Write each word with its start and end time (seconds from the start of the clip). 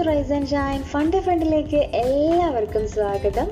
To 0.00 0.04
rise 0.04 0.32
and 0.32 0.46
shine 0.46 0.82
fund 0.82 1.16
ഫണ്ടിലേക്ക് 1.16 1.76
എല്ലാവർക്കും 1.76 2.88
സ്വാഗതം. 2.88 3.48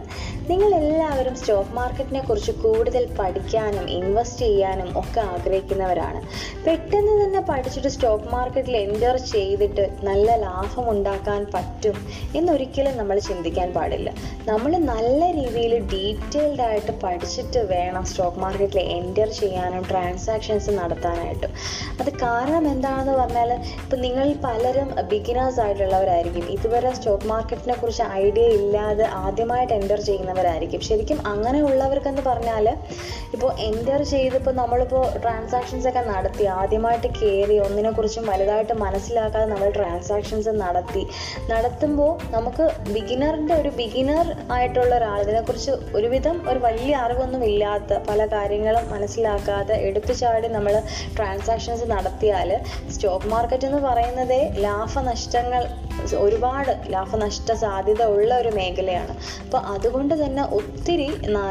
നിങ്ങൾ 0.50 0.70
എല്ലാവരും 0.74 1.34
സ്റ്റോക്ക് 1.36 1.74
മാർക്കറ്റിനെ 1.74 2.20
കുറിച്ച് 2.20 2.52
കൂടുതൽ 2.52 3.08
പഠിക്കാനും 3.18 3.90
ഇൻവെസ്റ്റ് 3.90 4.46
ചെയ്യാനും 4.46 4.98
ഒക്കെ 4.98 5.20
ആഗ്രഹിക്കുന്നവരാണ്. 5.20 6.20
പെട്ടെന്ന് 6.68 7.12
തന്നെ 7.20 7.40
പഠിച്ചിട്ട് 7.48 7.90
സ്റ്റോക്ക് 7.94 8.26
മാർക്കറ്റിൽ 8.32 8.74
എന്റർ 8.76 9.16
ചെയ്തിട്ട് 9.30 9.84
നല്ല 10.08 10.28
ലാഭം 10.42 10.86
ഉണ്ടാക്കാൻ 10.92 11.40
പറ്റും 11.54 11.96
എന്നൊരിക്കലും 12.38 12.94
നമ്മൾ 13.00 13.16
ചിന്തിക്കാൻ 13.28 13.68
പാടില്ല. 13.76 14.08
നമ്മൾ 14.48 14.72
നല്ല 14.90 15.20
രീതിയിൽ 15.38 15.72
ഡീറ്റെയിൽഡ് 15.92 16.62
ആയിട്ട് 16.66 16.92
പഠിച്ചിട്ട് 17.04 17.60
വേണം 17.72 18.04
സ്റ്റോക്ക് 18.10 18.40
മാർക്കറ്റിൽ 18.44 18.80
എന്റർ 18.96 19.30
ചെയ്യാനും 19.38 19.84
ട്രാൻസാക്ഷൻസ് 19.92 20.74
നടത്താനായിട്ടും. 20.80 21.52
അത് 22.00 22.10
കാരണം 22.24 22.66
എന്താണെന്ന് 22.74 23.14
പറഞ്ഞാൽ 23.20 23.52
ഇപ്പം 23.84 24.02
നിങ്ങൾ 24.06 24.26
പലരും 24.46 24.90
ബിഗിനേഴ്സ് 25.12 25.60
ആയിട്ടുള്ളവരായിരിക്കും. 25.64 26.46
ഇതുവരെ 26.56 26.92
സ്റ്റോക്ക് 26.98 27.30
മാർക്കറ്റിനെ 27.32 27.76
കുറിച്ച് 27.80 28.04
ഐഡിയ 28.24 28.46
ഇല്ലാതെ 28.58 29.08
ആദ്യമായിട്ട് 29.24 29.74
എന്റർ 29.80 30.02
ചെയ്യുന്നവരായിരിക്കും. 30.10 30.82
ശരിക്കും 30.90 31.20
അങ്ങനെ 31.32 31.46
അങ്ങനെയുള്ളവർക്കെന്ന് 31.48 32.22
പറഞ്ഞാൽ 32.28 32.66
ഇപ്പോൾ 33.34 33.50
എന്റർ 33.68 34.00
ചെയ്തിപ്പോൾ 34.10 34.54
നമ്മളിപ്പോൾ 34.60 35.04
ട്രാൻസാക്ഷൻസ് 35.22 35.86
ഒക്കെ 35.90 36.02
നടത്തി 36.10 36.44
ആദ്യമായിട്ട് 36.58 37.08
കയറി 37.18 37.56
ഒന്നിനെക്കുറിച്ചും 37.58 38.24
വലുതായിട്ട് 38.26 38.74
മനസ്സിലാക്കാതെ 38.78 39.46
നമ്മൾ 39.46 39.68
ട്രാൻസാക്ഷൻസ് 39.70 40.52
നടത്തി. 40.60 41.02
നടത്തുമ്പോൾ 41.50 42.12
നമുക്ക് 42.30 42.64
ബിഗിനറിന്റെ 42.92 43.54
ഒരു 43.54 43.72
ബിഗിനർ 43.78 44.26
ആയിട്ടുള്ള 44.52 44.92
ഒരാൾ 44.94 45.18
ഇതിനെക്കുറിച്ച് 45.22 45.72
ഒരുവിധം 45.94 46.36
ഒരു 46.50 46.58
വലിയ 46.58 46.94
അറിവൊന്നും 46.96 47.42
ഇല്ലാത്ത 47.44 48.00
പല 48.08 48.26
കാര്യങ്ങളും 48.32 48.86
മനസ്സിലാക്കാതെ 48.92 49.76
എടുത്തു 49.88 50.12
ചാടി 50.12 50.48
നമ്മൾ 50.48 50.74
ട്രാൻസാക്ഷൻസ് 51.16 51.86
നടത്തിയാൽ 51.90 52.50
സ്റ്റോക്ക് 52.94 53.28
മാർക്കറ്റ് 53.28 53.68
എന്ന് 53.68 53.82
പറയുന്നതേ 53.86 54.42
ലാഭനഷ്ടങ്ങൾ 54.62 55.62
ഒരുപാട് 56.24 56.72
ലാഭനഷ്ട 56.94 57.52
സാധ്യത 57.62 58.02
ഉള്ള 58.14 58.30
ഒരു 58.42 58.50
മേഖലയാണ്. 58.58 59.14
അപ്പോൾ 59.44 59.60
അതുകൊണ്ട് 59.74 60.14
തന്നെ 60.22 60.44
ഒത്തിരി 60.58 61.08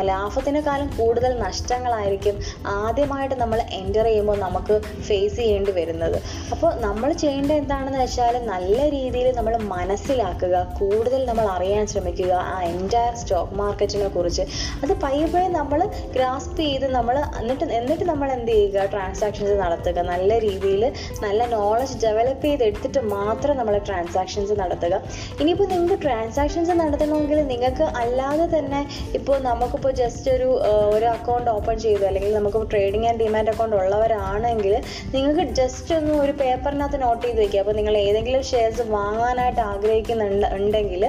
ലാഭത്തിനേക്കാളും 0.10 0.90
കൂടുതൽ 0.98 1.32
നഷ്ടങ്ങളായിരിക്കും 1.46 2.36
ആദ്യമായിട്ട് 2.82 3.36
നമ്മൾ 3.44 3.60
എന്റർ 3.80 4.06
ചെയ്യുമ്പോൾ 4.10 4.38
നമുക്ക് 4.46 4.76
ഫേസ് 5.08 5.36
ചെയ്യേണ്ടി 5.36 5.72
വരുന്നത്. 5.80 6.18
അപ്പോൾ 6.54 6.72
നമ്മൾ 6.86 7.10
ചെയ്യേണ്ട 7.24 7.52
എന്താണെന്ന് 7.62 8.00
വെച്ചാൽ 8.04 8.36
നല്ല 8.54 8.78
രീതിയിൽ 8.96 9.28
നമ്മൾ 9.40 9.54
മനസ്സിലാക്കുക 9.74 10.56
കൂടുതൽ 10.80 11.22
നമ്മൾ 11.30 11.46
അറിയാൻ 11.56 11.86
ശ്രമിക്കുക 11.94 12.34
ആ 12.54 12.58
എന്റയർ 12.74 13.14
സ്റ്റോക്ക് 13.22 13.56
മാർക്കറ്റിനെ 13.62 14.10
കുറിച്ച്. 14.18 14.46
അത് 14.84 14.94
പയ്യെ 15.04 15.28
പയ്യെ 15.34 15.50
നമ്മൾ 15.60 15.80
ഗ്രാസ്പ് 16.16 16.58
ചെയ്ത് 16.62 16.88
നമ്മൾ 16.98 17.16
എന്നിട്ട് 17.42 17.66
എന്നിട്ട് 17.80 18.06
നമ്മൾ 18.12 18.28
എന്ത് 18.38 18.52
ചെയ്യുക? 18.52 18.86
ട്രാൻസാക്ഷൻസ് 18.94 19.56
നടത്തുക. 19.64 20.00
നല്ല 20.14 20.40
രീതിയിൽ 20.48 20.84
നല്ല 21.26 21.42
നോളജ് 21.56 21.98
ഡെവലപ്പ് 22.06 22.46
ചെയ്ത് 22.48 22.64
എടുത്തിട്ട് 22.70 23.04
മാത്രം 23.16 23.56
നമ്മൾ 23.62 23.78
ട്രാൻസാക്ഷൻസ് 24.38 24.56
നടത്തുക. 24.62 24.96
ഇനിയിപ്പോൾ 25.42 25.68
നിങ്ങൾക്ക് 25.72 25.98
ട്രാൻസാക്ഷൻസ് 26.04 26.74
നടത്തണമെങ്കിൽ 26.82 27.40
നിങ്ങൾക്ക് 27.52 27.86
അല്ലാതെ 28.02 28.46
തന്നെ 28.56 28.82
ഇപ്പോൾ 29.18 29.38
നമുക്കിപ്പോൾ 29.48 29.92
ജസ്റ്റ് 30.02 30.30
ഒരു 30.36 30.50
ഒരു 30.96 31.08
അക്കൗണ്ട് 31.16 31.50
ഓപ്പൺ 31.56 31.76
ചെയ്തു 31.86 32.04
അല്ലെങ്കിൽ 32.10 32.34
നമുക്ക് 32.40 32.60
ട്രേഡിംഗ് 32.74 33.08
ആൻഡ് 33.10 33.20
ഡിമാൻഡ് 33.24 33.52
അക്കൗണ്ട് 33.54 33.76
ഉള്ളവരാണെങ്കിൽ 33.82 34.74
നിങ്ങൾക്ക് 35.16 35.44
ജസ്റ്റ് 35.60 35.92
ഒന്ന് 36.00 36.14
ഒരു 36.24 36.34
പേപ്പറിനകത്ത് 36.42 37.00
നോട്ട് 37.06 37.24
ചെയ്ത് 37.26 37.40
വെക്കുക. 37.44 37.62
അപ്പോൾ 37.64 37.76
നിങ്ങൾ 37.80 37.96
ഏതെങ്കിലും 38.06 38.44
ഷെയർസ് 38.52 38.86
വാങ്ങാനായിട്ട് 38.96 39.62
ആഗ്രഹിക്കുന്നുണ്ട് 39.72 40.48
ഉണ്ടെങ്കിൽ 40.58 41.04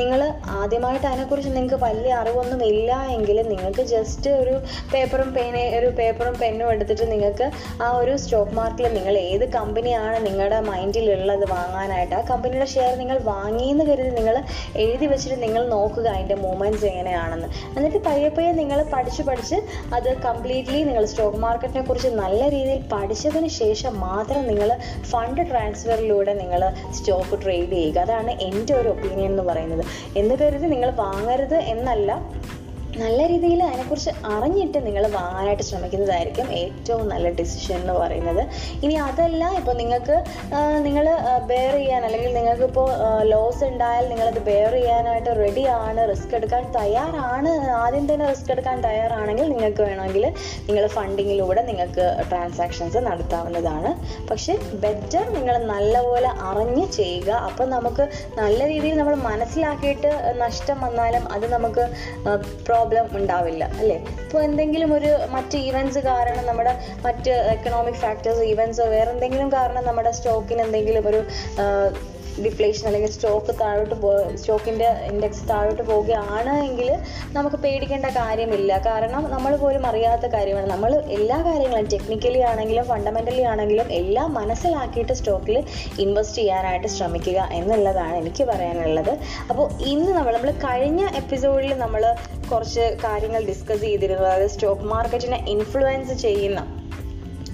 നിങ്ങൾ 0.00 0.20
ആദ്യമായിട്ട് 0.60 1.06
അതിനെക്കുറിച്ച് 1.10 1.52
നിങ്ങൾക്ക് 1.56 1.80
വലിയ 1.86 2.12
അറിവൊന്നും 2.20 2.62
ഇല്ല 2.70 2.92
എങ്കിൽ 3.16 3.40
നിങ്ങൾക്ക് 3.52 3.84
ജസ്റ്റ് 3.94 4.30
ഒരു 4.42 4.54
പേപ്പറും 4.94 5.30
പേന 5.38 5.56
ഒരു 5.78 5.88
പേപ്പറും 6.00 6.36
പെന്നും 6.42 6.68
എടുത്തിട്ട് 6.74 7.06
നിങ്ങൾക്ക് 7.14 7.46
ആ 7.84 7.88
ഒരു 8.02 8.14
സ്റ്റോക്ക് 8.24 8.56
മാർക്കറ്റിൽ 8.60 8.94
നിങ്ങൾ 8.98 9.14
ഏത് 9.28 9.46
കമ്പനിയാണ് 9.58 10.18
നിങ്ങളുടെ 10.26 10.60
മൈൻഡിലുള്ളത് 10.70 11.46
വാങ്ങാനായിട്ട് 11.54 12.14
ആ 12.20 12.22
കമ്പനിയുടെ 12.30 12.68
ഷെയർ 12.74 12.92
നിങ്ങൾ 13.02 13.18
വാങ്ങിയെന്ന് 13.32 13.84
കരുതി 13.90 14.10
നിങ്ങൾ 14.18 14.36
എഴുതി 14.84 15.06
വെച്ചിട്ട് 15.12 15.38
നിങ്ങൾ 15.44 15.62
നോക്കുക 15.74 16.06
അതിന്റെ 16.14 16.36
മൂവ്മെന്റ്സ് 16.44 16.86
എങ്ങനെയാണെന്ന്. 16.92 17.48
എന്നിട്ട് 17.76 18.00
പയ്യെ 18.08 18.30
പയ്യെ 18.38 18.52
നിങ്ങൾ 18.60 18.80
പഠിച്ച് 18.94 19.22
പഠിച്ച് 19.30 19.58
അത് 19.96 20.10
കംപ്ലീറ്റ്ലി 20.26 20.80
നിങ്ങൾ 20.90 21.04
സ്റ്റോക്ക് 21.12 21.40
മാർക്കറ്റിനെ 21.46 21.84
കുറിച്ച് 21.84 22.10
നല്ല 22.22 22.42
രീതിയിൽ 22.56 22.82
പഠിച്ചതിന് 22.92 23.50
ശേഷം 23.60 23.94
മാത്രം 24.06 24.42
നിങ്ങൾ 24.50 24.70
ഫണ്ട് 25.10 25.42
ട്രാൻസ്ഫറിലൂടെ 25.50 26.34
നിങ്ങൾ 26.42 26.60
സ്റ്റോക്ക് 26.98 27.36
ട്രേഡ് 27.44 27.72
ചെയ്യുക. 27.78 27.98
അതാണ് 28.06 28.30
എന്റെ 28.48 28.74
ഒരു 28.80 28.88
ഒപ്പീനിയൻ 28.94 29.30
എന്ന് 29.32 29.46
പറയുന്നത്. 29.50 29.84
എന്ന് 30.16 30.34
കരുതി 30.42 30.68
നിങ്ങൾ 30.74 30.90
വാങ്ങരുത് 31.04 31.58
എന്നല്ല 31.74 32.10
നല്ല 33.02 33.20
രീതിയിൽ 33.32 33.60
അതിനെക്കുറിച്ച് 33.68 34.12
അറിഞ്ഞിട്ട് 34.34 34.78
നിങ്ങൾ 34.86 35.04
വാങ്ങാനായിട്ട് 35.16 35.64
ശ്രമിക്കുന്നതായിരിക്കും 35.68 36.46
ഏറ്റവും 36.60 37.04
നല്ല 37.12 37.26
ഡിസിഷൻ 37.40 37.76
എന്ന് 37.80 37.94
പറയുന്നത്. 38.00 38.42
ഇനി 38.84 38.94
അതല്ല 39.06 39.44
ഇപ്പോൾ 39.60 39.74
നിങ്ങൾക്ക് 39.82 40.16
നിങ്ങൾ 40.86 41.06
ബെയർ 41.50 41.74
ചെയ്യാൻ 41.78 42.02
അല്ലെങ്കിൽ 42.08 42.32
നിങ്ങൾക്ക് 42.38 42.66
ഇപ്പോൾ 42.70 42.88
ലോസ് 43.32 43.64
ഉണ്ടായാൽ 43.70 44.04
നിങ്ങളത് 44.12 44.40
ബെയർ 44.50 44.72
ചെയ്യാനായിട്ട് 44.78 45.32
റെഡി 45.42 45.64
ആണ് 45.78 46.00
റിസ്ക് 46.12 46.34
എടുക്കാൻ 46.40 46.64
തയ്യാറാണ് 46.78 47.52
ആദ്യം 47.82 48.06
തന്നെ 48.10 48.26
റിസ്ക് 48.32 48.52
എടുക്കാൻ 48.56 48.78
തയ്യാറാണെങ്കിൽ 48.86 49.48
നിങ്ങൾക്ക് 49.54 49.82
വേണമെങ്കിൽ 49.88 50.26
നിങ്ങൾ 50.68 50.86
ഫണ്ടിങ്ങിലൂടെ 50.96 51.62
നിങ്ങൾക്ക് 51.70 52.06
ട്രാൻസാക്ഷൻസ് 52.30 53.02
നടത്താവുന്നതാണ്. 53.08 53.92
പക്ഷേ 54.30 54.56
ബെറ്റർ 54.84 55.24
നിങ്ങൾ 55.36 55.54
നല്ലപോലെ 55.74 56.30
അറിഞ്ഞ് 56.50 56.86
ചെയ്യുക. 56.98 57.30
അപ്പോൾ 57.48 57.66
നമുക്ക് 57.76 58.06
നല്ല 58.40 58.60
രീതിയിൽ 58.72 58.96
നമ്മൾ 59.02 59.16
മനസ്സിലാക്കിയിട്ട് 59.30 60.12
നഷ്ടം 60.44 60.78
വന്നാലും 60.86 61.24
അത് 61.36 61.46
നമുക്ക് 61.56 61.84
പ്രോബ്ലം 62.84 63.06
ഉണ്ടാവില്ല 63.16 63.64
അല്ലേ? 63.78 63.96
ഇപ്പോൾ 64.22 64.42
എന്തെങ്കിലും 64.42 64.94
ഒരു 64.94 65.10
മറ്റ് 65.30 65.56
ഈവൻസ് 65.58 65.98
കാരണം 66.06 66.46
നമ്മുടെ 66.46 66.72
മറ്റ് 67.04 67.30
എക്കണോമിക് 67.52 67.94
ഫാക്ടേഴ്സ് 67.94 68.42
ഈവൻസോ 68.44 68.84
വേറെ 68.86 69.10
എന്തെങ്കിലും 69.10 69.52
കാരണം 69.52 69.84
നമ്മുടെ 69.84 70.10
സ്റ്റോക്കിന് 70.10 70.62
എന്തെങ്കിലും 70.62 71.08
ഒരു 71.08 71.20
ഡിഫ്ലേഷൻ 72.42 72.86
അല്ലെങ്കിൽ 72.86 73.10
സ്റ്റോക്ക് 73.10 73.54
താഴോട്ട് 73.60 73.94
പോ 73.94 74.34
സ്റ്റോക്കിന്റെ 74.34 74.88
ഇൻഡെക്സ് 75.12 75.48
താഴോട്ട് 75.48 75.82
പോവുകയാണ് 75.82 76.62
എങ്കിൽ 76.64 76.98
നമുക്ക് 77.32 77.56
പേടിക്കേണ്ട 77.56 78.06
കാര്യമില്ല. 78.06 78.78
കാരണം 78.86 79.30
നമ്മൾ 79.30 79.56
പോലും 79.56 79.86
അറിയാത്ത 79.86 80.26
കാര്യമാണ്. 80.26 80.66
നമ്മൾ 80.66 80.94
എല്ലാ 81.08 81.42
കാര്യങ്ങളും 81.42 81.84
ടെക്നിക്കലി 81.84 82.38
ആണെങ്കിലും 82.38 82.84
ഫണ്ടമെന്റലി 82.84 83.42
ആണെങ്കിലും 83.42 83.92
എല്ലാം 83.92 84.34
മനസ്സിലാക്കിയിട്ട് 84.34 85.12
സ്റ്റോക്കിൽ 85.12 85.64
ഇൻവെസ്റ്റ് 85.98 86.36
ചെയ്യാനായിട്ട് 86.36 86.86
ശ്രമിക്കുക 86.86 87.48
എന്നുള്ളതാണ് 87.52 88.16
എനിക്ക് 88.16 88.44
പറയാനുള്ളത്. 88.44 89.18
അപ്പോൾ 89.50 89.70
ഇന്ന് 89.80 90.12
നമ്മൾ 90.12 90.32
നമ്മൾ 90.34 90.50
കഴിഞ്ഞ 90.50 91.08
എപ്പിസോഡിൽ 91.16 91.74
നമ്മൾ 91.78 92.14
കുറച്ച് 92.52 92.98
കാര്യങ്ങൾ 93.04 93.44
ഡിസ്കസ് 93.44 93.80
ചെയ്തിരുന്നു 93.80 94.22
അതായത് 94.22 94.50
സ്റ്റോക്ക് 94.50 94.82
മാർക്കറ്റിനെ 94.82 95.44
ഇൻഫ്ലുവൻസ് 95.48 96.12
ചെയ്യുന്ന 96.12 96.73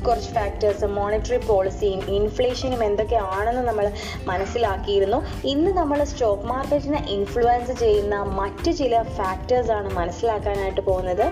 കുറച്ച് 0.03 0.31
ഫാക്ടേഴ്സ് 0.31 0.85
മോണിറ്ററി 0.85 1.37
പോളിസിയും 1.37 2.01
ഇൻഫ്ലേഷനും 2.09 2.85
എന്തൊക്കെയാണെന്ന് 2.85 3.63
നമ്മൾ 3.63 3.93
മനസ്സിലാക്കിയിരുന്നു. 4.25 5.25
ഇന്ന് 5.45 5.71
നമ്മൾ 5.71 6.05
സ്റ്റോക്ക് 6.05 6.43
മാർക്കറ്റിനെ 6.43 7.05
ഇൻഫ്ലുവൻസ് 7.09 7.73
ചെയ്യുന്ന 7.73 8.23
മറ്റു 8.23 8.71
ചില 8.71 9.03
ഫാക്ടേഴ്സ് 9.03 9.71
ആണ് 9.71 9.91
മനസ്സിലാക്കാനായിട്ട് 9.95 10.81
പോകുന്നത്. 10.81 11.27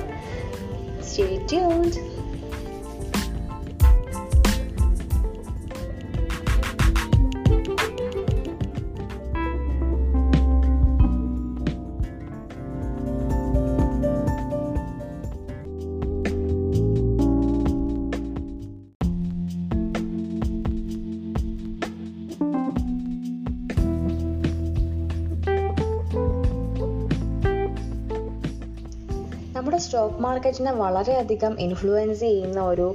സ്റ്റേ 1.03 1.47
ട്യൂൺഡ് 1.51 2.28
സ്റ്റോക്ക് 30.09 30.25
മാർക്കറ്റിനെ 30.25 30.73
വളരെയധികം 30.77 31.55
ഇൻഫ്ലുവൻസ് 31.61 32.21
ചെയ്യുന്ന 32.23 32.61
ഒരു 32.65 32.87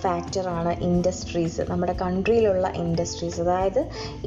ഫാക്ടറാണ് 0.00 0.72
ഇൻഡസ്ട്രീസ് 0.86 1.64
നമ്മുടെ 1.70 1.94
കൺട്രിയിലുള്ള 2.00 2.66
ഇൻഡസ്ട്രീസ് 2.80 3.38
അതായത് 3.40 3.80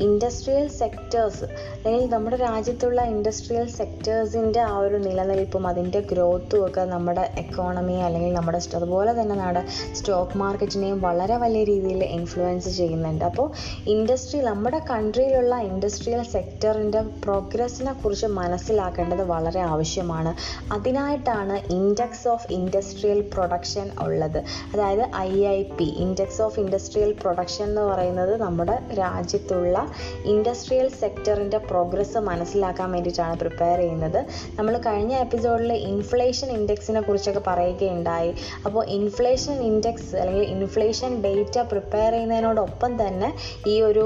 ഇൻഡസ്ട്രിയൽ 0.06 0.68
സെക്ടേഴ്സ് 0.80 1.48
അല്ലെങ്കിൽ 1.86 2.10
നമ്മുടെ 2.10 2.38
രാജ്യത്തുള്ള 2.38 3.01
ഇൻഡസ്ട്രിയൽ 3.01 3.68
സെക്ടേഴ്സിന്റെ 3.68 4.60
ആ 4.60 4.78
ഒരു 4.78 4.95
നിലനിൽപ്പും 4.95 5.68
അതിന്റെ 5.68 6.00
ഗ്രോത്തും 6.00 6.66
ഒക്കെ 6.66 6.81
നമ്മുടെ 6.81 7.31
എക്കോണമി 7.38 7.94
അല്ലെങ്കിൽ 7.94 8.33
നമ്മുടെ 8.33 8.60
അതുപോലെ 8.75 9.22
തന്നെ 9.22 9.36
നമ്മുടെ 9.36 9.63
സ്റ്റോക്ക് 9.94 10.38
മാർക്കറ്റിനെയും 10.38 11.01
വളരെ 11.01 11.38
വലിയ 11.38 11.63
രീതിയിൽ 11.63 12.04
ഇൻഫ്ലുവൻസ് 12.04 12.69
ചെയ്യുന്നുണ്ട്. 12.69 13.25
അപ്പോൾ 13.25 13.51
ഇൻഡസ്ട്രി 13.88 14.42
നമ്മുടെ 14.42 14.81
കൺട്രിയിലുള്ള 14.92 15.56
ഇൻഡസ്ട്രിയൽ 15.56 16.22
സെക്ടറിന്റെ 16.24 17.01
പ്രോഗ്രസ്സിനെ 17.01 17.94
കുറിച്ച് 17.94 18.25
മനസ്സിലാക്കേണ്ടത് 18.25 19.24
വളരെ 19.24 19.60
ആവശ്യമാണ്. 19.60 20.34
അതിനായിട്ടാണ് 20.74 21.57
in 21.57 21.81
index 21.81 22.27
of 22.27 22.48
industrial 22.54 23.22
production 23.34 23.89
ഉള്ളത്. 24.01 24.38
അതായത് 24.74 25.04
I 25.16 25.45
I 25.45 25.63
P 25.63 25.84
index 25.84 26.42
of 26.42 26.60
industrial 26.60 27.12
production 27.22 27.63
എന്ന് 27.63 27.81
പറയുന്നത് 27.81 28.42
നമ്മുടെ 28.42 28.80
രാജ്യത്തുള്ള 28.94 29.88
ഇൻഡസ്ട്രിയൽ 30.25 30.88
സെക്ടറിന്റെ 31.01 31.57
പ്രോഗ്രസ് 31.71 32.18
മനസ്സിലാക്കാൻ 32.29 32.89
വേണ്ടിയിട്ടാണ് 32.95 33.35
പ്രിപ്പയർ 33.44 33.77
ചെയ്യുന്നത്. 33.83 34.19
നമ്മൾ 34.59 34.73
കഴിഞ്ഞ 34.88 35.13
എപ്പിസോഡിൽ 35.25 35.71
ഇൻഫ്ലേഷൻ 35.91 36.50
ഇൻഡെക്സിനെ 36.57 37.01
കുറിച്ചൊക്കെ 37.07 37.44
പറയുകയുണ്ടായി. 37.50 38.31
അപ്പോൾ 38.65 38.81
ഇൻഫ്ലേഷൻ 38.97 39.57
ഇൻഡെക്സ് 39.69 40.09
അല്ലെങ്കിൽ 40.21 40.47
ഇൻഫ്ലേഷൻ 40.56 41.12
ഡേറ്റ 41.25 41.57
പ്രിപ്പയർ 41.71 42.12
ചെയ്യുന്നതിനോടൊപ്പം 42.15 42.91
തന്നെ 43.01 43.29
ഈ 43.73 43.75
ഒരു 43.89 44.06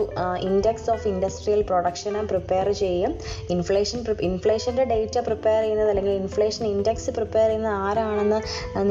ഇൻഡെക്സ് 0.49 0.89
ഓഫ് 0.95 1.07
ഇൻഡസ്ട്രിയൽ 1.13 1.61
പ്രൊഡക്ഷനെ 1.69 2.21
പ്രിപ്പയർ 2.31 2.67
ചെയ്യും. 2.83 3.11
ഇൻഫ്ലേഷൻ 3.55 3.99
ഇൻഫ്ലേഷന്റെ 4.29 4.83
ഡേറ്റ 4.93 5.17
പ്രിപ്പയർ 5.27 5.61
ചെയ്യുന്നത് 5.63 5.89
അല്ലെങ്കിൽ 5.93 6.13
ഇൻഫ്ലേഷൻ 6.23 6.63
ഇൻഡെക്സ് 6.73 7.11
പ്രിപ്പയർ 7.17 7.47
ചെയ്യുന്നത് 7.49 7.75
ആരാണെന്ന് 7.85 8.39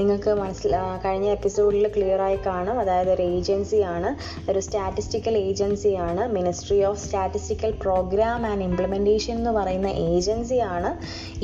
നിങ്ങൾക്ക് 0.00 0.32
മനസ്സിൽ 0.42 0.72
കഴിഞ്ഞ 1.04 1.28
എപ്പിസോഡിൽ 1.36 1.86
ക്ലിയർ 1.96 2.20
ആയി 2.26 2.38
കാണും. 2.48 2.76
അതായത് 2.82 3.10
ഒരു 3.16 3.24
ഏജൻസിയാണ് 3.36 4.10
ഒരു 4.50 4.60
സ്റ്റാറ്റിസ്റ്റിക്കൽ 4.66 5.34
ഏജൻസിയാണ് 5.48 6.22
ministry 6.36 6.78
of 6.90 7.00
statistical 7.04 7.72
program 7.84 8.40
and 8.50 8.63
implementation 8.68 9.34
എന്ന് 9.40 9.52
പറയുന്ന 9.58 9.90
ഏജൻസിയാണ് 10.10 10.90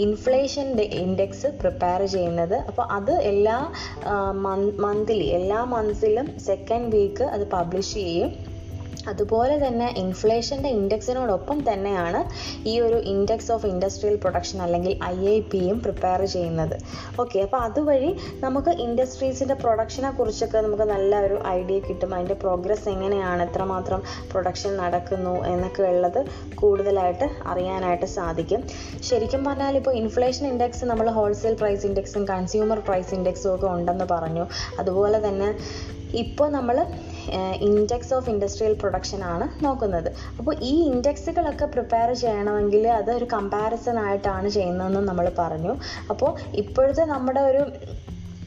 ഇൻഫ്ലേഷൻ 0.05 0.69
ഇൻഡെക്സ് 1.03 1.49
പ്രിപ്പയർ 1.61 2.03
ചെയ്യുന്നത്. 2.15 2.57
അപ്പോൾ 2.71 2.87
അത് 2.99 3.15
എല്ലാ 3.33 3.59
മന്ത്ലി 4.87 5.27
എല്ലാ 5.41 5.61
മന്ത്സിലും 5.75 6.29
സെക്കൻഡ് 6.49 6.91
വീക്ക് 6.97 7.27
അത് 7.35 7.45
പബ്ലിഷ് 7.57 7.95
ചെയ്യും. 8.01 8.31
അതുപോലെ 9.09 9.67
തന്നെ 9.67 9.95
ഇൻഫ്ലേഷന്റെ 9.97 10.69
ഇൻഡെക്സിനോടൊപ്പം 10.69 11.59
തന്നെയാണ് 11.69 12.21
ഈ 12.69 12.81
ഒരു 12.81 12.97
ഇൻഡെക്സ് 12.97 13.53
ഓഫ് 13.53 13.67
ഇൻഡസ്ട്രിയൽ 13.67 14.17
പ്രൊഡക്ഷൻ 14.17 14.63
അല്ലെങ്കിൽ 14.63 14.99
ഐ 15.05 15.29
ഐ 15.29 15.41
പിയും 15.41 15.81
പ്രിപ്പയർ 15.81 16.25
ചെയ്യുന്നത്. 16.25 16.77
ഓക്കെ 17.21 17.39
അപ്പോൾ 17.41 17.57
അതുവഴി 17.57 18.17
നമുക്ക് 18.41 18.71
ഇൻഡസ്ട്രീസിന്റെ 18.71 19.55
പ്രൊഡക്ഷനെ 19.55 20.11
കുറിച്ചൊക്കെ 20.11 20.61
നമുക്ക് 20.61 20.83
നല്ല 20.83 21.21
ഒരു 21.21 21.39
ഐഡിയ 21.47 21.79
കിട്ടും. 21.79 22.15
അതിന്റെ 22.15 22.35
പ്രോഗ്രസ് 22.35 22.89
എങ്ങനെയാണ്? 22.89 23.43
എത്രമാത്രം 23.43 24.03
പ്രൊഡക്ഷൻ 24.33 24.77
നടക്കുന്നു 24.77 25.45
എന്നൊക്കെ 25.45 25.83
ഉള്ളത് 25.83 26.21
കൂടുതലായിട്ട് 26.55 27.29
അറിയാനായിട്ട് 27.47 28.07
സാധിക്കും. 28.07 28.63
ശരിക്കും 29.03 29.45
പറഞ്ഞാൽ 29.45 29.77
ഇപ്പോൾ 29.77 29.91
ഇൻഫ്ലേഷൻ 29.91 30.47
ഇൻഡെക്സ് 30.47 30.85
നമ്മൾ 30.85 31.11
ഹോൾസെയിൽ 31.11 31.55
പ്രൈസ് 31.55 31.87
ഇൻഡെക്സും 31.87 32.25
കൺസ്യൂമർ 32.25 32.79
പ്രൈസ് 32.79 33.15
ഇൻഡെക്സും 33.15 33.55
ഒക്കെ 33.55 33.67
ഉണ്ടെന്ന് 33.67 34.05
പറഞ്ഞു. 34.05 34.47
അതുപോലെ 34.79 35.29
തന്നെ 35.29 35.49
ഇപ്പോൾ 36.23 36.51
നമ്മൾ 36.51 36.77
ഇൻഡെക്സ് 37.69 38.13
ഓഫ് 38.15 38.31
ഇൻഡസ്ട്രിയൽ 38.31 38.75
പ്രൊഡക്ഷൻ 38.83 39.25
ആണ് 39.25 39.65
നോക്കുന്നത്. 39.65 40.11
അപ്പോൾ 40.39 40.55
ഈ 40.71 40.73
ഇൻഡെക്സുകളൊക്കെ 40.91 41.67
പ്രിപ്പയർ 41.75 42.11
ചെയ്യണമെങ്കിൽ 42.25 42.87
അത് 42.99 43.11
ഒരു 43.19 43.29
കമ്പാരിസൺ 43.37 43.99
ആയിട്ടാണ് 44.07 44.49
ചെയ്യുന്നതെന്ന് 44.49 45.03
നമ്മൾ 45.09 45.29
പറഞ്ഞു. 45.39 45.75
അപ്പോൾ 46.11 46.31
ഇപ്പോഴത്തെ 46.55 47.07
നമ്മുടെ 47.15 47.41
ഒരു 47.41 47.63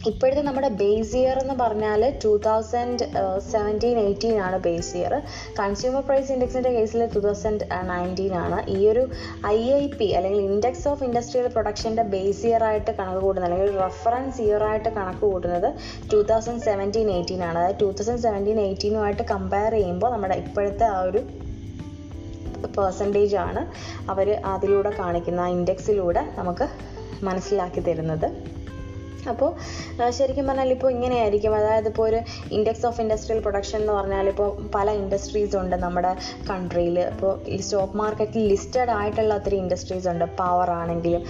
ഇപ്പോഴത്തെ 0.09 0.41
നമ്മുടെ 0.45 0.69
ബേസ് 0.79 1.13
ഇയർ 1.17 1.38
എന്ന് 1.41 1.53
പറഞ്ഞാൽ 1.59 2.01
ടു 2.23 2.31
തൗസൻഡ് 2.45 3.05
സെവന്റീൻ 3.51 3.97
എയ്റ്റീൻ 4.00 4.38
ആണ് 4.45 4.57
ബേസ് 4.65 4.97
ഇയർ 4.97 5.13
കൺസ്യൂമർ 5.59 6.01
പ്രൈസ് 6.07 6.31
ഇൻഡെക്സിന്റെ 6.31 6.71
കേസിൽ 6.77 7.01
ടു 7.13 7.19
തൗസൻഡ് 7.19 7.65
നയന്റീൻ 7.89 8.33
ആണ്. 8.35 8.57
ഈ 8.69 8.88
ഒരു 8.88 9.03
ഐ 9.47 9.59
ഐ 9.73 9.88
പി 10.00 10.05
അല്ലെങ്കിൽ 10.05 10.41
ഇൻഡെക്സ് 10.41 10.88
ഓഫ് 10.88 11.03
ഇൻഡസ്ട്രിയൽ 11.03 11.47
പ്രൊഡക്ഷന്റെ 11.47 12.03
ബേസ് 12.15 12.45
ഇയർ 12.47 12.63
ആയിട്ട് 12.63 12.91
കണക്ക് 12.91 13.21
കൂട്ടുന്നത് 13.25 13.53
അല്ലെങ്കിൽ 13.53 13.79
റെഫറൻസ് 13.79 14.41
ഇയർ 14.41 14.63
ആയിട്ട് 14.63 14.89
കണക്ക് 14.89 15.23
കൂട്ടുന്നത് 15.25 15.69
ടു 16.13 16.19
തൗസൻഡ് 16.31 16.61
സെവന്റീൻ 16.61 17.09
എയ്റ്റീൻ 17.11 17.44
ആണ്. 17.44 17.57
അതായത് 17.59 17.79
ടു 17.81 17.89
തൗസൻഡ് 18.00 18.23
സെവന്റീൻ 18.27 18.59
എയ്റ്റീനുമായിട്ട് 18.59 19.21
കമ്പയർ 19.31 19.71
ചെയ്യുമ്പോൾ 19.71 20.11
നമ്മുടെ 20.11 20.35
ഇപ്പോഴത്തെ 20.35 20.85
ആ 20.85 21.00
ഒരു 21.01 21.21
പേഴ്സന്റേജ് 22.77 23.35
ആണ് 23.35 23.61
അവർ 24.11 24.27
അതിലൂടെ 24.45 24.89
കാണിക്കുന്ന 25.00 25.39
ആ 25.41 25.47
ഇൻഡെക്സിലൂടെ 25.47 26.23
നമുക്ക് 26.38 26.67
മനസ്സിലാക്കി 27.25 27.79
തരുന്നത്. 27.79 28.27
അപ്പോൾ 29.31 29.50
ശരിക്കും 30.18 30.46
പറഞ്ഞാൽ 30.50 30.72
ഇപ്പോൾ 30.75 30.90
ഇങ്ങനെയായിരിക്കും. 30.96 31.52
അതായത് 31.60 31.88
ഇപ്പോൾ 31.92 32.06
ഒരു 32.10 32.20
ഇൻഡെക്സ് 32.58 32.86
ഓഫ് 32.90 33.00
ഇൻഡസ്ട്രിയൽ 33.04 33.40
പ്രൊഡക്ഷൻ 33.46 33.78
എന്ന് 33.81 33.94
പറഞ്ഞാൽ 33.98 34.28
ഇപ്പോൾ 34.34 34.50
പല 34.75 34.88
ഇൻഡസ്ട്രീസ് 35.02 35.56
ഉണ്ട് 35.62 35.75
നമ്മുടെ 35.86 36.12
കൺട്രിയിൽ 36.50 36.98
ഇപ്പോൾ 37.14 37.34
ഈ 37.56 37.58
സ്റ്റോക്ക് 37.66 37.98
മാർക്കറ്റിൽ 38.02 38.44
ലിസ്റ്റഡ് 38.52 38.92
ആയിട്ടുള്ള 39.00 39.34
ഒത്തിരി 39.40 39.58
ഇൻഡസ്ട്രീസ് 39.64 40.08
ഉണ്ട്. 40.14 40.25
പവർ 40.42 40.70
ആണെങ്കിലും 40.80 41.24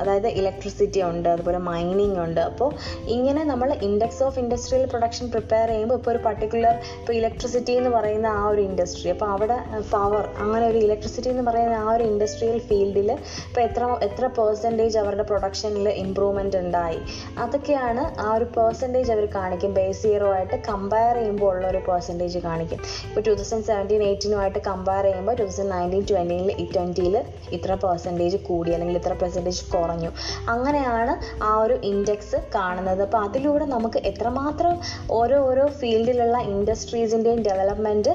അതായത് 0.00 0.28
ഇലക്ട്രിസിറ്റി 0.40 1.02
ഉണ്ട് 1.10 1.28
അതുപോലെ 1.34 1.60
മൈനിങ് 1.70 2.18
ഉണ്ട്. 2.26 2.42
അപ്പോൾ 2.50 2.70
ഇങ്ങനെ 3.16 3.44
നമ്മൾ 3.52 3.68
index 3.88 4.22
of 4.28 4.38
industrial 4.44 4.84
production 4.92 5.26
prepare 5.34 5.66
ചെയ്യുമ്പോൾ 5.72 5.98
ഇപ്പോൾ 6.00 6.12
ഒരു 6.14 6.22
പർട്ടിക്കുലർ 6.28 6.74
ഇപ്പോൾ 7.00 7.14
ഇലക്ട്രിസിറ്റി 7.20 7.72
എന്ന് 7.80 7.92
പറയുന്ന 7.96 8.28
ആ 8.40 8.42
ഒരു 8.52 8.62
ഇൻഡസ്ട്രി 8.68 9.08
അപ്പോൾ 9.14 9.30
അവിടെ 9.34 9.58
പവർ 9.94 10.24
അങ്ങനെ 10.42 10.64
ഒരു 10.72 10.78
ഇലക്ട്രിസിറ്റി 10.86 11.30
എന്ന് 11.34 11.46
പറയുന്ന 11.50 11.76
ആ 11.84 11.88
ഒരു 11.96 12.04
ഇൻഡസ്ട്രിയൽ 12.12 12.58
ഫീൽഡിൽ 12.68 13.10
ഇപ്പോൾ 13.48 13.62
എത്ര 13.68 13.84
എത്ര 14.08 14.24
പെർസെന്റേജ് 14.38 14.98
അവരുടെ 15.02 15.24
പ്രൊഡക്ഷനിൽ 15.30 15.88
ഇമ്പ്രൂവ്മെന്റ് 16.04 16.58
ഉണ്ടായി. 16.62 17.00
അതൊക്കെയാണ് 17.44 18.02
ആ 18.24 18.28
ഒരു 18.36 18.46
പെർസെന്റേജ് 18.56 19.10
അവർ 19.14 19.24
കാണിക്കും. 19.36 19.70
ബേസ് 19.78 20.02
ഇയറുമായിട്ട് 20.10 20.56
കമ്പയർ 20.68 21.14
ചെയ്യുമ്പോൾ 21.20 21.48
ഉള്ള 21.52 21.64
ഒരു 21.72 21.80
പെർസെന്റേജ് 21.88 22.38
കാണിക്കും. 22.46 22.80
ഇപ്പോൾ 23.08 23.24
ടു 23.28 23.34
തൗസൻഡ് 23.40 23.66
സെവന്റീൻ 23.70 24.02
എയ്റ്റീനുമായിട്ട് 24.08 24.60
കമ്പയർ 24.70 25.04
ചെയ്യുമ്പോൾ 25.08 25.36
ടു 25.40 25.44
തൗസൻഡ് 25.48 25.72
നയന്റീൻ 25.76 26.04
ട്വന്റിയിൽ 26.10 26.66
ട്വന്റിയിൽ 26.74 27.16
ഇത്ര 27.58 27.72
പെർസെന്റേജ് 27.86 28.40
കൂടി 28.48 28.70
അല്ലെങ്കിൽ 28.76 28.98
ഇത്ര 29.00 29.14
പെർസെന്റേജ് 29.22 29.64
കുറഞ്ഞു. 29.74 30.10
അങ്ങനെയാണ് 30.54 31.14
ആ 31.44 31.52
ഒരു 31.64 31.78
ഇൻഡെക്സ് 31.92 32.40
കാണുന്നത്. 32.58 33.02
അപ്പോൾ 33.08 33.22
അതിലൂടെ 33.28 33.66
നമുക്ക് 33.74 34.00
എത്രമാത്രം 34.12 34.76
ഓരോ 35.20 35.38
ഓരോ 35.50 35.66
ഫീൽഡിലുള്ള 35.80 36.38
ഇൻഡസ്ട്രീസിന്റെയും 36.52 37.42
ഡെവലപ്മെന്റ് 37.50 38.14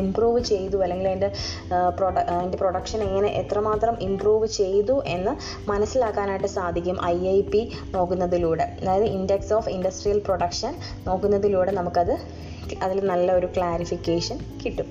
ഇമ്പ്രൂവ് 0.00 0.40
ചെയ്തു 0.48 0.78
അല്ലെങ്കിൽ 0.84 1.06
അതിന്റെ 1.08 1.28
പ്രൊഡ 1.98 2.16
അതിന്റെ 2.32 2.58
പ്രൊഡക്ഷൻ 2.62 3.00
എങ്ങനെ 3.04 3.28
എത്രമാത്രം 3.40 3.94
ഇമ്പ്രൂവ് 4.06 4.46
ചെയ്തു 4.56 4.96
എന്ന് 5.14 5.32
മനസ്സിലാക്കാനായിട്ട് 5.70 6.48
സാധിക്കും. 6.56 6.96
ഐ 7.04 7.18
ഐ 7.34 7.38
പി 7.52 7.60
നോക്കുന്നതിലൂടെ 8.30 8.76
അതായത് 8.82 9.04
ഇൻഡെക്സ് 9.04 9.52
ഓഫ് 9.52 9.68
ഇൻഡസ്ട്രിയൽ 9.68 10.22
പ്രൊഡക്ഷൻ 10.26 10.72
നോക്കുന്നതിലൂടെ 11.06 11.70
നമുക്കത് 11.70 12.14
അതിൽ 12.82 12.98
നല്ല 13.06 13.32
ഒരു 13.32 13.48
ക്ലാരിഫിക്കേഷൻ 13.56 14.38
കിട്ടും. 14.64 14.88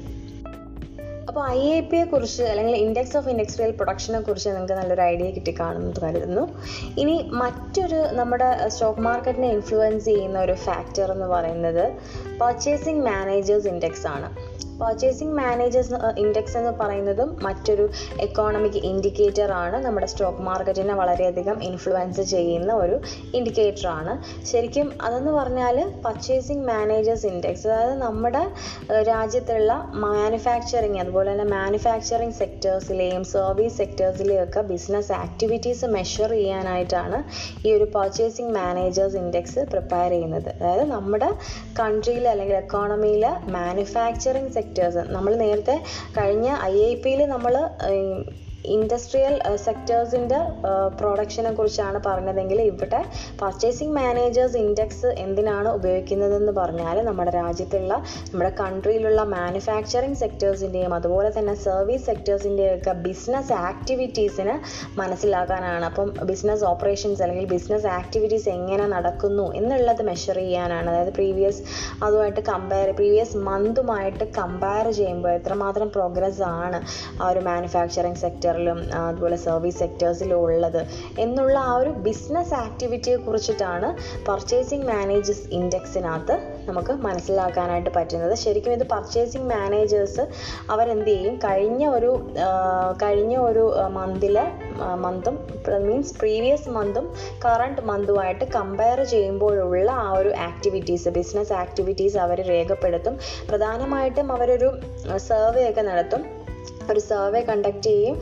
അപ്പോൾ 1.28 1.48
ഐ 1.50 1.60
എ 1.74 1.82
പിയെ 1.82 2.04
കുറിച്ച് 2.04 2.44
അല്ലെങ്കിൽ 2.44 2.76
ഇൻഡെക്സ് 2.76 3.18
ഓഫ് 3.18 3.30
ഇൻഡസ്ട്രിയൽ 3.30 3.72
പ്രൊഡക്ഷനെ 3.72 4.20
കുറിച്ച് 4.20 4.50
നിങ്ങൾക്ക് 4.50 4.74
നല്ലൊരു 4.74 5.02
ഐഡിയ 5.02 5.30
കിട്ടിക്കാണുമെന്ന് 5.32 6.02
കരുതുന്നു. 6.06 6.44
ഇനി 6.98 7.30
മറ്റൊരു 7.32 8.00
നമ്മുടെ 8.12 8.68
സ്റ്റോക്ക് 8.68 9.00
മാർക്കറ്റിനെ 9.00 9.50
ഇൻഫ്ലുവൻസ് 9.52 10.06
ചെയ്യുന്ന 10.06 10.40
ഒരു 10.40 10.54
ഫാക്ടർ 10.54 11.12
എന്ന് 11.12 11.26
പറയുന്നത് 11.26 11.94
പർച്ചേസിംഗ് 12.42 13.06
മാനേജേഴ്സ് 13.06 13.68
ഇൻഡെക്സ് 13.68 14.08
ആണ്. 14.08 14.49
പർച്ചേസിംഗ് 14.82 15.36
മാനേജേഴ്സ് 15.42 15.98
ഇൻഡെക്സ് 16.24 16.58
എന്ന് 16.58 16.72
പറയുന്നതും 16.82 17.30
മറ്റൊരു 17.46 17.86
എക്കോണമിക് 18.26 18.80
ഇൻഡിക്കേറ്റർ 18.92 19.52
ആണ്. 19.64 19.78
നമ്മുടെ 19.86 20.08
സ്റ്റോക്ക് 20.12 20.44
മാർക്കറ്റിനെ 20.50 20.94
വളരെയധികം 20.94 21.64
ഇൻഫ്ലുവൻസ് 21.70 22.24
ചെയ്യുന്ന 22.34 22.72
ഒരു 22.84 22.96
ഇൻഡിക്കേറ്റർ 23.34 23.88
ആണ്. 23.88 24.14
ശരിക്കും 24.52 24.88
അതെന്ന് 25.02 25.32
പറഞ്ഞാൽ 25.32 25.78
പർച്ചേസിംഗ് 26.06 26.66
മാനേജേഴ്സ് 26.72 27.26
ഇൻഡെക്സ് 27.26 27.68
അതായത് 27.68 27.96
നമ്മുടെ 28.06 28.44
രാജ്യത്തുള്ള 29.12 29.72
മാനുഫാക്ചറിങ് 30.06 31.00
അതുപോലെ 31.00 31.30
തന്നെ 31.32 31.48
മാനുഫാക്ചറിങ് 31.56 32.38
സെക്ടേഴ്സിലെയും 32.42 33.24
സർവീസ് 33.36 33.78
സെക്ടേഴ്സിലെയും 33.78 34.44
ഒക്കെ 34.44 34.62
ബിസിനസ് 34.72 35.12
ആക്ടിവിറ്റീസ് 35.24 35.86
മെഷർ 35.96 36.30
ചെയ്യാനായിട്ടാണ് 36.30 37.18
ഈ 37.68 37.74
ഒരു 37.78 37.88
പർച്ചേസിംഗ് 37.96 38.54
മാനേജേഴ്സ് 38.60 39.18
ഇൻഡെക്സ് 39.24 39.60
പ്രിപ്പയർ 39.72 40.10
ചെയ്യുന്നത്. 40.10 40.50
അതായത് 40.60 40.86
നമ്മുടെ 40.96 41.30
കൺട്രിയിൽ 41.80 42.26
അല്ലെങ്കിൽ 42.28 42.56
എക്കോണമിയിൽ 42.56 43.26
മാനുഫാക്ചറിങ് 43.58 44.52
സെക്ടേഴ്സ് 44.70 45.04
നമ്മൾ 45.10 45.34
നേരത്തെ 45.36 45.76
കഴിഞ്ഞ 46.18 46.48
ഐ 46.66 46.76
ഐ 46.84 46.94
പിയിൽ 47.04 47.22
നമ്മൾ 47.28 47.54
ഇൻഡസ്ട്രിയൽ 48.66 49.36
സെക്ടേഴ്സിന്റെ 49.56 50.40
പ്രൊഡക്ഷനെ 51.00 51.52
കുറിച്ചാണ് 51.52 52.00
പറഞ്ഞതെങ്കിൽ 52.06 52.62
ഇവിടെ 52.62 53.02
പർച്ചേസിങ് 53.42 53.96
മാനേജേഴ്സ് 53.96 54.58
ഇൻഡെക്സ് 54.58 55.10
എന്തിനാണ് 55.26 55.70
ഉപയോഗിക്കുന്നതെന്ന് 55.70 56.52
പറഞ്ഞാൽ 56.52 56.98
നമ്മുടെ 57.08 57.32
രാജ്യത്തുള്ള 57.32 57.94
നമ്മുടെ 58.32 58.52
കൺട്രിയിലുള്ള 58.62 59.24
മാനുഫാക്ചറിങ് 59.24 60.20
സെക്ടേഴ്സിന്റെയും 60.24 60.94
അതുപോലെ 60.94 61.32
തന്നെ 61.38 61.54
സർവീസ് 61.54 62.06
സെക്ടേഴ്സിന്റെയും 62.06 62.74
ഒക്കെ 62.78 62.94
ബിസിനസ് 63.08 63.54
ആക്ടിവിറ്റീസിന് 63.54 64.56
മനസ്സിലാക്കാനാണ്. 64.98 65.86
അപ്പം 65.86 66.10
ബിസിനസ് 66.32 66.64
ഓപ്പറേഷൻസ് 66.64 67.22
അല്ലെങ്കിൽ 67.24 67.46
ബിസിനസ് 67.46 67.88
ആക്ടിവിറ്റീസ് 68.00 68.50
എങ്ങനെ 68.50 68.88
നടക്കുന്നു 68.96 69.54
എന്നുള്ളത് 69.62 70.04
മെഷർ 70.10 70.36
ചെയ്യാനാണ്. 70.36 70.90
അതായത് 70.92 71.14
പ്രീവിയസ് 71.20 71.62
അതുമായിട്ട് 72.04 72.40
കമ്പയർ 72.52 72.92
പ്രീവിയസ് 73.00 73.38
മന്തുമായിട്ട് 73.50 74.26
കമ്പയർ 74.40 74.92
ചെയ്യുമ്പോൾ 75.00 75.32
എത്രമാത്രം 75.40 75.90
പ്രോഗ്രസ് 75.98 76.42
ആണ് 76.42 76.80
ആ 77.22 77.30
ഒരു 77.32 77.40
മാനുഫാക്ചറിങ് 77.40 78.22
സെക്ടർ 78.26 78.49
സെക്ടറിലും 78.50 78.80
അതുപോലെ 79.08 79.36
സർവീസ് 79.36 79.80
സെക്ടേഴ്സിലും 79.80 80.38
ഉള്ളത് 80.46 80.80
എന്നുള്ള 81.20 81.56
ആ 81.60 81.74
ഒരു 81.76 81.90
ബിസിനസ് 81.90 82.54
ആക്ടിവിറ്റിയെ 82.54 83.16
കുറിച്ചിട്ടാണ് 83.16 83.90
പർച്ചേസിംഗ് 84.28 84.88
മാനേജേഴ്സ് 84.88 85.44
ഇൻഡെക്സിനകത്ത് 85.52 86.36
നമുക്ക് 86.70 86.94
മനസ്സിലാക്കാനായിട്ട് 86.94 87.92
പറ്റുന്നത്. 87.96 88.34
ശരിക്കും 88.36 88.72
ഇത് 88.72 88.86
പർച്ചേസിംഗ് 88.88 89.50
മാനേജേഴ്സ് 89.54 90.24
അവരെന്ത് 90.70 91.10
ചെയ്യും? 91.12 91.36
കഴിഞ്ഞ 91.36 91.88
ഒരു 91.98 92.12
കഴിഞ്ഞ 93.04 93.38
ഒരു 93.50 93.66
മന്തിലെ 93.98 94.46
മന്തും 94.96 95.38
മീൻസ് 95.88 96.14
പ്രീവിയസ് 96.20 96.70
മന്തും 96.70 97.14
കറണ്ട് 97.46 97.82
മന്തുമായിട്ട് 97.82 98.46
കമ്പയർ 98.58 99.04
ചെയ്യുമ്പോഴുള്ള 99.04 99.92
ആ 99.92 100.10
ഒരു 100.12 100.30
ആക്ടിവിറ്റീസ് 100.30 101.10
ബിസിനസ് 101.10 101.54
ആക്ടിവിറ്റീസ് 101.54 102.18
അവർ 102.18 102.42
രേഖപ്പെടുത്തും. 102.50 103.18
പ്രധാനമായിട്ടും 103.50 104.32
അവരൊരു 104.32 104.72
സർവേ 105.28 105.70
ഒക്കെ 105.70 105.82
നടത്തും. 105.82 106.39
ഒരു 106.94 107.02
സർവേ 107.10 107.42
കണ്ടക്ട് 107.50 107.84
ചെയ്യും. 107.90 108.16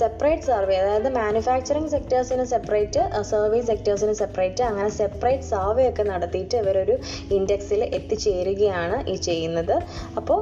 സെപ്പറേറ്റ് 0.00 0.46
സർവേ 0.50 0.76
അതായത് 0.82 1.08
മാനുഫാക്ചറിങ് 1.20 1.92
സെക്ടേഴ്സിന് 1.96 2.46
സെപ്പറേറ്റ് 2.54 3.02
സർവീസ് 3.32 3.68
സെക്ടേഴ്സിന് 3.72 4.14
സെപ്പറേറ്റ് 4.22 4.64
അങ്ങനെ 4.70 4.90
സെപ്പറേറ്റ് 5.00 5.48
സർവേ 5.52 5.84
ഒക്കെ 5.90 6.06
നടത്തിയിട്ട് 6.12 6.56
ഇവരൊരു 6.62 6.96
ഇൻഡെക്സിൽ 7.38 7.82
എത്തിച്ചേരുകയാണ് 8.00 8.98
ഈ 9.14 9.16
ചെയ്യുന്നത്. 9.28 9.76
അപ്പോൾ 10.20 10.40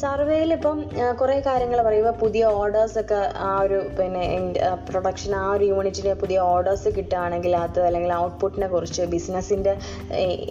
സർവേയിൽ 0.00 0.50
ഇപ്പം 0.54 0.78
കുറേ 1.20 1.36
കാര്യങ്ങൾ 1.46 1.78
പറയുമ്പോൾ 1.82 2.14
പുതിയ 2.20 2.42
ഓർഡേഴ്സ് 2.58 2.98
ഒക്കെ 3.00 3.20
ആ 3.46 3.52
ഒരു 3.60 3.78
പിന്നെ 3.98 4.24
പ്രൊഡക്ഷൻ 4.88 5.32
ആ 5.34 5.44
ഒരു 5.52 5.64
യൂണിറ്റിന് 5.64 6.12
പുതിയ 6.14 6.38
ഓർഡേഴ്സ് 6.50 6.88
കിട്ടുകയാണെങ്കിൽ 6.88 7.56
അത് 7.56 7.80
അല്ലെങ്കിൽ 7.80 8.12
ഔട്ട്പുട്ടിനെ 8.14 8.68
കുറിച്ച് 8.68 9.02
ബിസിനസ്സിന്റെ 9.14 9.72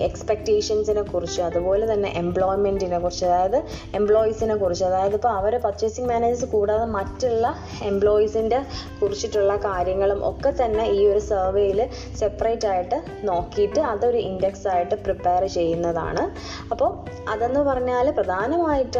എക്സ്പെക്റ്റേഷൻസിനെ 0.07 1.03
കുറിച്ച് 1.03 1.41
അതുപോലെ 1.41 1.93
തന്നെ 1.93 2.09
എംപ്ലോയ്മെന്റിനെ 2.13 2.99
കുറിച്ച് 2.99 3.25
അതായത് 3.25 3.59
എംപ്ലോയീസിനെ 3.93 4.55
കുറിച്ച് 4.55 4.85
അതായത് 4.85 5.15
ഇപ്പോൾ 5.15 5.29
അവർ 5.29 5.55
പർച്ചേസിങ് 5.65 6.09
മാനേജേഴ്സ് 6.09 6.45
കൂടാതെ 6.45 6.87
മറ്റുള്ള 6.97 7.45
എംപ്ലോയീസിന്റെ 7.83 8.59
കുറിച്ചിട്ടുള്ള 9.01 9.55
കാര്യങ്ങളും 9.67 10.21
ഒക്കെ 10.29 10.53
തന്നെ 10.63 10.85
ഈ 10.97 10.99
ഒരു 11.07 11.19
സർവേയിൽ 11.29 11.81
സെപ്പറേറ്റ് 12.19 12.67
ആയിട്ട് 12.67 12.99
നോക്കിയിട്ട് 13.23 13.79
അതൊരു 13.93 14.17
ഇൻഡെക്സ് 14.29 14.67
ആയിട്ട് 14.67 14.95
പ്രിപ്പയർ 14.95 15.45
ചെയ്യുന്നതാണ്. 15.57 16.25
അപ്പോൾ 16.71 16.91
അതെന്ന് 17.29 17.59
പറഞ്ഞാൽ 17.59 18.05
പ്രധാനമായിട്ട് 18.11 18.99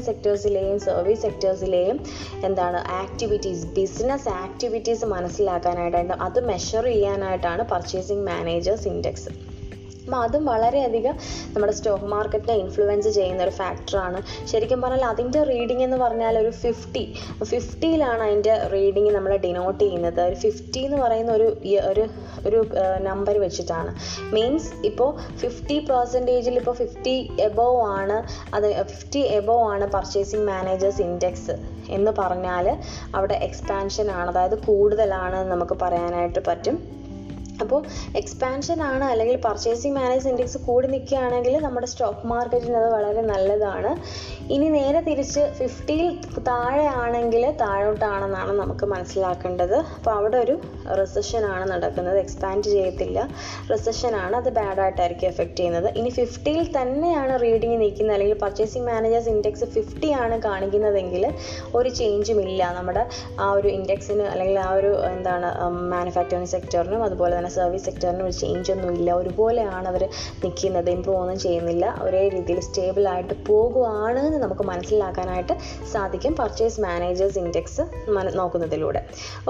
സെക്ടേഴ്സിലെയും 0.00 0.78
സർവീസ് 0.78 1.22
സെക്ടേഴ്സിലെയും 1.22 1.96
എന്താണ് 2.44 2.78
ആക്ടിവിറ്റീസ് 2.94 3.66
ബിസിനസ് 3.76 4.28
ആക്ടിവിറ്റീസ് 4.38 5.04
മനസ്സിലാക്കാനായിട്ട് 5.04 6.16
അത് 6.20 6.40
മെഷർ 6.46 6.84
ചെയ്യാനായിട്ടാണ് 6.84 7.64
പർച്ചേസിങ് 7.64 8.26
മാനേജേഴ്സ് 8.26 8.88
ഇൻഡെക്സ് 8.88 9.30
അപ്പം 10.04 10.22
അതും 10.22 10.44
വളരെയധികം 10.46 11.14
നമ്മുടെ 11.52 11.72
സ്റ്റോക്ക് 11.72 12.04
മാർക്കറ്റിനെ 12.04 12.54
ഇൻഫ്ലുവൻസ് 12.54 13.08
ചെയ്യുന്ന 13.08 13.42
ഒരു 13.42 13.50
ഫാക്ടറാണ് 13.50 14.22
ശരിക്കും 14.46 14.80
പറഞ്ഞാൽ 14.80 15.08
അതിന്റെ 15.08 15.42
റീഡിംഗ് 15.42 15.84
എന്ന് 15.84 15.96
പറഞ്ഞാൽ 15.96 16.38
ഒരു 16.38 16.50
ഫിഫ്റ്റി 16.50 17.14
ഫിഫ്റ്റിയിലാണ് 17.42 18.22
അതിന്റെ 18.22 18.54
റീഡിംഗ് 18.72 19.10
നമ്മൾ 19.10 19.36
ഡിനോട്ട് 19.36 19.84
ചെയ്യുന്നത്. 19.84 20.20
ഒരു 20.20 20.34
ഫിഫ്റ്റി 20.34 20.80
എന്ന് 20.80 20.96
പറയുന്ന 20.96 21.32
ഒരു 21.32 21.56
ഒരു 21.90 22.04
ഒരു 22.46 22.66
നമ്പർ 23.00 23.38
വെച്ചിട്ടാണ്. 23.38 23.94
മീൻസ് 24.34 24.86
ഇപ്പോൾ 24.86 25.36
ഫിഫ്റ്റി 25.36 25.86
പെർസെന്റേജിൽ 25.90 26.56
ഇപ്പോൾ 26.56 26.72
ഫിഫ്റ്റി 26.72 27.30
എബോവ് 27.40 27.80
ആണ്. 27.82 28.16
അത് 28.54 28.82
ഫിഫ്റ്റി 28.82 29.18
എബോവ് 29.18 29.70
ആണ് 29.72 29.86
പർച്ചേസിങ് 29.86 30.46
മാനേജേഴ്സ് 30.46 31.02
ഇൻഡെക്സ് 31.02 31.56
എന്ന് 31.90 32.10
പറഞ്ഞാൽ 32.18 32.78
അവിടെ 33.14 33.34
എക്സ്പാൻഷൻ 33.34 34.10
ആണ്. 34.10 34.30
അതായത് 34.30 34.58
കൂടുതലാണ് 34.58 35.50
നമുക്ക് 35.50 35.76
പറയാനായിട്ട് 35.82 36.38
പറ്റും. 36.46 36.99
അപ്പോൾ 37.64 37.80
എക്സ്പാൻഷൻ 38.20 38.78
ആണ് 38.90 39.04
അല്ലെങ്കിൽ 39.12 39.36
പർച്ചേസിങ് 39.46 39.96
മാനേജ് 39.98 40.28
ഇൻഡെക്സ് 40.30 40.58
കൂടി 40.68 40.88
നിൽക്കുകയാണെങ്കിൽ 40.94 41.54
നമ്മുടെ 41.66 41.88
സ്റ്റോക്ക് 41.92 42.26
മാർക്കറ്റിന് 42.32 42.76
അത് 42.82 42.88
വളരെ 42.96 43.22
നല്ലതാണ്. 43.32 43.90
ഇനി 44.54 44.68
നേരെ 44.78 45.00
തിരിച്ച് 45.08 45.42
ഫിഫ്റ്റിയിൽ 45.58 46.08
താഴെ 46.48 46.86
ആണെങ്കിൽ 47.02 47.44
താഴോട്ടാണെന്നാണ് 47.62 48.52
നമുക്ക് 48.60 48.86
മനസ്സിലാക്കേണ്ടത്. 48.94 49.76
അപ്പോൾ 49.96 50.12
അവിടെ 50.18 50.38
ഒരു 50.44 50.54
റിസഷൻ 51.00 51.42
ആണ് 51.54 51.64
നടക്കുന്നത്. 51.72 52.18
എക്സ്പാൻഡ് 52.24 52.66
ചെയ്യത്തില്ല. 52.74 53.18
റിസഷൻ 53.72 54.14
ആണ് 54.22 54.34
അത് 54.40 54.50
ബാഡായിട്ടായിരിക്കും 54.58 55.28
എഫക്റ്റ് 55.32 55.58
ചെയ്യുന്നത്. 55.60 55.88
ഇനി 56.00 56.10
ഫിഫ്റ്റിയിൽ 56.18 56.64
തന്നെയാണ് 56.78 57.34
റീഡിങ് 57.44 57.78
നിൽക്കുന്നത്. 57.84 58.14
അല്ലെങ്കിൽ 58.16 58.38
പർച്ചേസിങ് 58.44 58.86
മാനേജേഴ്സ് 58.90 59.30
ഇൻഡെക്സ് 59.34 59.68
ഫിഫ്റ്റി 59.76 60.10
ആണ് 60.22 60.36
കാണിക്കുന്നതെങ്കിൽ 60.48 61.24
ഒരു 61.80 61.88
ചേഞ്ചും 62.00 62.40
ഇല്ല. 62.46 62.62
നമ്മുടെ 62.78 63.04
ആ 63.44 63.48
ഒരു 63.58 63.68
ഇൻഡെക്സിന് 63.78 64.26
അല്ലെങ്കിൽ 64.32 64.58
ആ 64.66 64.70
ഒരു 64.80 64.92
എന്താണ് 65.12 65.48
മാനുഫാക്ചറിങ് 65.94 66.52
സെക്ടറിനും 66.54 67.02
അതുപോലെ 67.08 67.34
തന്നെ 67.38 67.49
സർവീസ് 67.56 67.84
സെക്ടറിന് 67.88 68.24
ഒരു 68.28 68.36
ചേഞ്ച് 68.40 68.70
ഒന്നും 68.74 68.90
ഇല്ല. 68.98 69.08
ഒരുപോലെയാണ് 69.20 69.88
അവർ 69.92 70.02
നിൽക്കുന്നത് 70.44 70.90
ഇമ്പ്രൂവ് 70.96 71.20
ഒന്നും 71.22 71.38
ചെയ്യുന്നില്ല. 71.46 71.86
ഒരേ 72.06 72.22
രീതിയിൽ 72.34 72.60
സ്റ്റേബിൾ 72.68 73.04
ആയിട്ട് 73.14 73.34
പോകുവാണ് 73.50 74.20
എന്ന് 74.28 74.40
നമുക്ക് 74.44 74.66
മനസ്സിലാക്കാനായിട്ട് 74.72 75.56
സാധിക്കും 75.92 76.34
പർച്ചേസ് 76.40 76.80
മാനേജേഴ്സ് 76.86 77.38
ഇൻഡെക്സ് 77.44 77.84
നോക്കുന്നതിലൂടെ. 78.40 79.02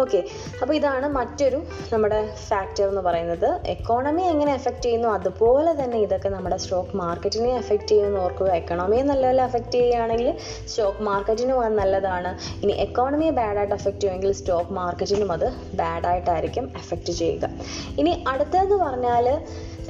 ഓക്കെ 0.04 0.21
അപ്പോൾ 0.62 0.75
ഇതാണ് 0.80 1.07
മറ്റൊരു 1.19 1.61
നമ്മുടെ 1.92 2.21
ഫാക്ടർ 2.49 2.85
എന്ന് 2.92 3.02
പറയുന്നത്. 3.09 3.49
എക്കോണമി 3.75 4.23
എങ്ങനെ 4.33 4.52
എഫക്റ്റ് 4.59 4.85
ചെയ്യുന്നു? 4.87 5.09
അതുപോലെ 5.19 5.73
തന്നെ 5.83 5.99
ഇതൊക്കെ 6.07 6.28
നമ്മുടെ 6.37 6.57
സ്റ്റോക്ക് 6.64 6.97
മാർക്കറ്റിനെ 7.02 7.50
എഫക്റ്റ് 7.62 7.90
ചെയ്യുമെന്ന് 7.92 8.21
ഓർക്കുക 8.25 8.50
എക്കണോമിയെ 8.61 9.02
നല്ലപോലെ 9.11 9.42
എഫക്റ്റ് 9.49 9.76
ചെയ്യുകയാണെങ്കിൽ 9.76 10.28
സ്റ്റോക്ക് 10.71 11.02
മാർക്കറ്റിനും 11.09 11.59
അത് 11.64 11.75
നല്ലതാണ്. 11.83 12.30
ഇനി 12.62 12.75
എക്കോണമിയെ 12.87 13.33
ബാഡായിട്ട് 13.40 13.75
എഫക്റ്റ് 13.78 14.02
ചെയ്യുമെങ്കിൽ 14.02 14.33
സ്റ്റോക്ക് 14.40 14.73
മാർക്കറ്റിനും 14.78 15.30
അത് 15.37 15.47
ബാഡായിട്ടായിരിക്കും 15.80 16.64
എഫക്റ്റ് 16.83 17.12
ചെയ്യുക. 17.21 17.49
ഇനി 17.97 18.25
അടുത്തതെന്ന് 18.26 18.76
പറഞ്ഞാൽ 18.76 19.38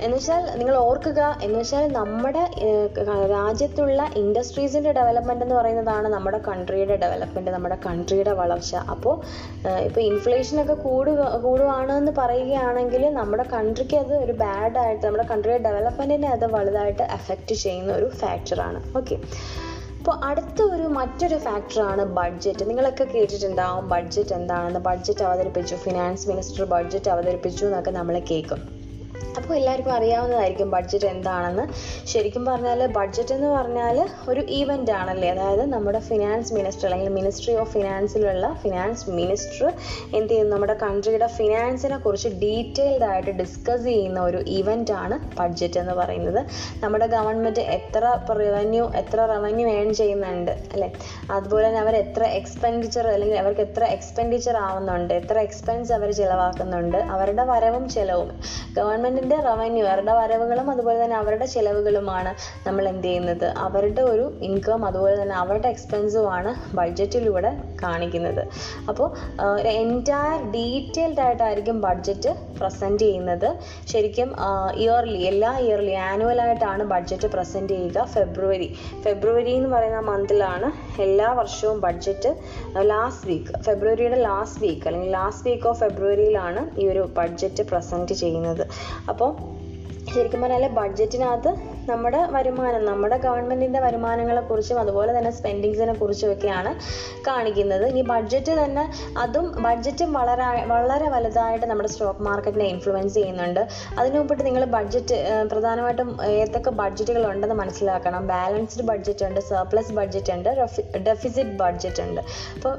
എന്ന് 0.01 0.17
വെച്ചാൽ 0.17 0.59
നിങ്ങൾ 0.59 0.77
ഓർക്കുക 0.77 1.39
എന്ന് 1.43 1.59
വെച്ചാൽ 1.59 1.93
നമ്മുടെ 1.93 2.45
രാജ്യത്തുള്ള 3.27 4.11
ഇൻഡസ്ട്രീസിന്റെ 4.17 4.93
ഡെവലപ്മെന്റ് 4.93 5.45
എന്ന് 5.45 5.55
പറയുന്നതാണ് 5.55 6.09
നമ്മുടെ 6.09 6.39
കൺട്രിയുടെ 6.39 6.97
ഡെവലപ്മെന്റ് 6.97 7.51
നമ്മുടെ 7.51 7.77
കൺട്രിയുടെ 7.87 8.33
വളർച്ച. 8.33 8.75
അപ്പോൾ 8.75 9.21
ഇപ്പോൾ 9.85 10.01
ഇൻഫ്ലേഷനൊക്കെ 10.01 10.75
കൂടുക 10.75 11.23
എന്ന് 11.91 12.13
പറയുകയാണെങ്കിൽ 12.13 13.15
നമ്മുടെ 13.15 13.43
കൺട്രിക്ക് 13.43 13.97
അത് 13.97 14.15
ഒരു 14.15 14.33
ബാഡായിട്ട് 14.33 15.07
നമ്മുടെ 15.07 15.25
കൺട്രിയുടെ 15.25 15.63
ഡെവലപ്മെന്റിനെ 15.63 16.29
അത് 16.29 16.47
വലുതായിട്ട് 16.51 17.03
എഫക്റ്റ് 17.03 17.55
ചെയ്യുന്ന 17.55 17.93
ഒരു 17.93 18.07
ഫാക്ടറാണ് 18.07 18.81
ഓക്കെ 18.97 19.19
അപ്പോൾ 20.01 20.25
അടുത്ത 20.25 20.63
ഒരു 20.75 20.83
മറ്റൊരു 20.83 21.37
ഫാക്ടറാണ് 21.37 22.05
ബഡ്ജറ്റ് 22.19 22.69
നിങ്ങളൊക്കെ 22.69 23.05
കേട്ടിട്ടുണ്ടാവും 23.05 23.89
ബഡ്ജറ്റ് 23.89 24.33
എന്താണെന്ന്? 24.35 24.81
ബഡ്ജറ്റ് 24.81 25.25
അവതരിപ്പിച്ചു. 25.25 25.75
ഫിനാൻസ് 25.77 26.29
മിനിസ്റ്റർ 26.29 26.65
ബഡ്ജറ്റ് 26.65 27.11
അവതരിപ്പിച്ചു 27.11 27.65
എന്നൊക്കെ 27.67 27.91
നമ്മൾ 27.91 28.19
കേൾക്കും. 28.31 28.61
അപ്പോൾ 29.39 29.55
എല്ലാവർക്കും 29.55 29.93
അറിയാവുന്നതായിരിക്കും 29.93 30.71
ബഡ്ജറ്റ് 30.71 31.05
എന്താണെന്ന്. 31.05 31.65
ശരിക്കും 32.07 32.47
പറഞ്ഞാൽ 32.47 32.87
ബഡ്ജറ്റ് 32.87 33.35
എന്ന് 33.35 33.47
പറഞ്ഞാൽ 33.47 34.09
ഒരു 34.29 34.41
ഈവന്റ് 34.41 34.91
ആണല്ലേ? 34.91 35.31
അതായത് 35.31 35.73
നമ്മുടെ 35.73 35.99
ഫിനാൻസ് 35.99 36.55
മിനിസ്റ്റർ 36.55 36.87
അല്ലെങ്കിൽ 36.87 37.09
മിനിസ്ട്രി 37.09 37.57
ഓഫ് 37.57 37.73
ഫിനാൻസിലുള്ള 37.73 38.53
ഫിനാൻസ് 38.63 39.11
മിനിസ്റ്റർ 39.11 39.67
എന്ത് 40.15 40.31
ചെയ്യുന്നു? 40.31 40.55
നമ്മുടെ 40.55 40.75
കൺട്രിയുടെ 40.83 41.27
ഫിനാൻസിനെ 41.27 41.99
കുറിച്ച് 41.99 42.29
ഡീറ്റെയിൽഡ് 42.29 43.05
ആയിട്ട് 43.05 43.31
ഡിസ്കസ് 43.31 43.85
ചെയ്യുന്ന 43.85 44.21
ഒരു 44.21 44.37
ഇവന്റ് 44.37 44.93
ആണ് 44.93 45.19
ബഡ്ജറ്റ് 45.39 45.81
എന്ന് 45.81 45.93
പറയുന്നത്. 45.93 46.41
നമ്മുടെ 46.85 47.07
ഗവൺമെന്റ് 47.07 47.61
എത്ര 47.61 48.05
റവന്യൂ 48.41 48.91
എത്ര 48.95 49.21
റവന്യൂ 49.27 49.69
ഏൺ 49.69 49.95
ചെയ്യുന്നുണ്ട് 49.95 50.51
അല്ലേ? 50.51 50.93
അതുപോലെ 51.31 51.69
തന്നെ 51.69 51.81
അവർ 51.81 51.97
എത്ര 51.97 52.23
എക്സ്പെൻഡിച്ചർ 52.23 53.09
അല്ലെങ്കിൽ 53.09 53.39
അവർക്ക് 53.39 53.61
എത്ര 53.61 53.85
എക്സ്പെൻഡിച്ചർ 53.85 54.57
ആവുന്നുണ്ട് 54.57 55.15
എത്ര 55.15 55.39
എക്സ്പെൻസ് 55.39 55.93
അവർ 55.93 56.11
ചിലവാക്കുന്നുണ്ട് 56.11 56.97
അവരുടെ 56.97 57.45
വരവും 57.45 57.89
ചിലവും. 57.89 58.31
ഗവൺമെന്റ് 58.75 59.20
ഗവൺമെന്റിന്റെ 59.21 59.39
റവന്യൂ 59.49 59.83
അവരുടെ 59.93 60.13
വരവുകളും 60.19 60.67
അതുപോലെ 60.73 60.99
തന്നെ 61.03 61.17
അവരുടെ 61.23 61.47
ചിലവുകളുമാണ് 61.55 62.31
നമ്മൾ 62.67 62.85
എന്ത് 62.91 63.07
ചെയ്യുന്നത്? 63.07 63.47
അവരുടെ 63.67 64.03
ഒരു 64.13 64.25
ഇൻകം 64.49 64.81
അതുപോലെ 64.89 65.17
തന്നെ 65.21 65.37
അവരുടെ 65.43 65.69
എക്സ്പെൻസുമാണ് 65.75 66.51
ബഡ്ജറ്റിലൂടെ 66.79 67.51
കാണിക്കുന്നത്. 67.83 68.43
അപ്പോൾ 68.91 69.09
എന്റയർ 69.83 70.39
ഡീറ്റെയിൽഡ് 70.55 71.23
ആയിട്ടായിരിക്കും 71.25 71.77
ബഡ്ജറ്റ് 71.87 72.33
പ്രസന്റ് 72.61 73.03
ചെയ്യുന്നത്. 73.05 73.49
ശരിക്കും 73.93 74.31
ഇയർലി 74.85 75.21
എല്ലാ 75.33 75.51
ഇയർലി 75.67 75.95
ആനുവൽ 76.09 76.41
ആയിട്ടാണ് 76.47 76.83
ബഡ്ജറ്റ് 76.95 77.31
പ്രസന്റ് 77.35 77.73
ചെയ്യുക 77.77 78.07
ഫെബ്രുവരി 78.15 78.69
ഫെബ്രുവരി 79.07 79.55
എന്ന് 79.59 79.71
പറയുന്ന 79.75 80.01
മന്തിലാണ് 80.11 80.71
എല്ലാ 81.07 81.29
വർഷവും 81.41 81.79
ബഡ്ജറ്റ് 81.87 82.33
ലാസ്റ്റ് 82.93 83.29
വീക്ക് 83.33 83.53
ഫെബ്രുവരിയുടെ 83.69 84.21
ലാസ്റ്റ് 84.29 84.63
വീക്ക് 84.65 84.85
അല്ലെങ്കിൽ 84.91 85.13
ലാസ്റ്റ് 85.19 85.47
വീക്ക് 85.51 85.69
ഓഫ് 85.73 85.81
ഫെബ്രുവരിയിലാണ് 85.85 86.63
ഈ 86.81 86.87
ഒരു 86.95 87.05
ബഡ്ജറ്റ് 87.21 87.63
പ്രസന്റ് 87.71 88.15
ചെയ്യുന്നത്. 88.23 88.65
അപ്പോൾ 89.13 89.31
ശരിക്കും 90.13 90.41
പറഞ്ഞാൽ 90.43 90.73
ബഡ്ജറ്റിനകത്ത് 90.77 91.51
നമ്മുടെ 91.91 92.21
വരുമാനം 92.35 92.83
നമ്മുടെ 92.89 93.17
ഗവൺമെന്റിന്റെ 93.25 93.81
വരുമാനങ്ങളെക്കുറിച്ചും 93.85 94.79
അതുപോലെ 94.83 95.11
തന്നെ 95.17 95.31
സ്പെൻഡിങ്സിനെ 95.39 95.95
കുറിച്ചും 96.01 96.29
ഒക്കെയാണ് 96.33 96.71
കാണിക്കുന്നത്. 97.27 97.85
ഇനി 97.91 98.03
ബഡ്ജറ്റ് 98.11 98.53
തന്നെ 98.61 98.85
അതും 99.23 99.47
ബഡ്ജറ്റും 99.67 100.11
വളരെ 100.19 100.47
വളരെ 100.73 101.09
വലുതായിട്ട് 101.15 101.67
നമ്മുടെ 101.71 101.91
സ്റ്റോക്ക് 101.93 102.25
മാർക്കറ്റിനെ 102.29 102.67
ഇൻഫ്ലുവൻസ് 102.75 103.15
ചെയ്യുന്നുണ്ട്. 103.19 103.63
അതിനു 103.99 104.17
മുമ്പിട്ട് 104.19 104.45
നിങ്ങൾ 104.49 104.65
ബഡ്ജറ്റ് 104.77 105.19
പ്രധാനമായിട്ടും 105.53 106.11
ഏതൊക്കെ 106.39 106.73
ബഡ്ജറ്റുകൾ 106.83 107.25
ഉണ്ടെന്ന് 107.33 107.59
മനസ്സിലാക്കണം. 107.63 108.25
ബാലൻസ്ഡ് 108.35 108.87
ബഡ്ജറ്റ് 108.91 109.27
ഉണ്ട് 109.29 109.41
സർപ്ലസ് 109.53 109.95
ബഡ്ജറ്റ് 110.01 110.35
ഉണ്ട് 110.37 110.51
ഡെഫിസിറ്റ് 111.11 111.57
ബഡ്ജറ്റ് 111.63 112.03
ഉണ്ട് 112.07 112.23
അപ്പോൾ 112.57 112.75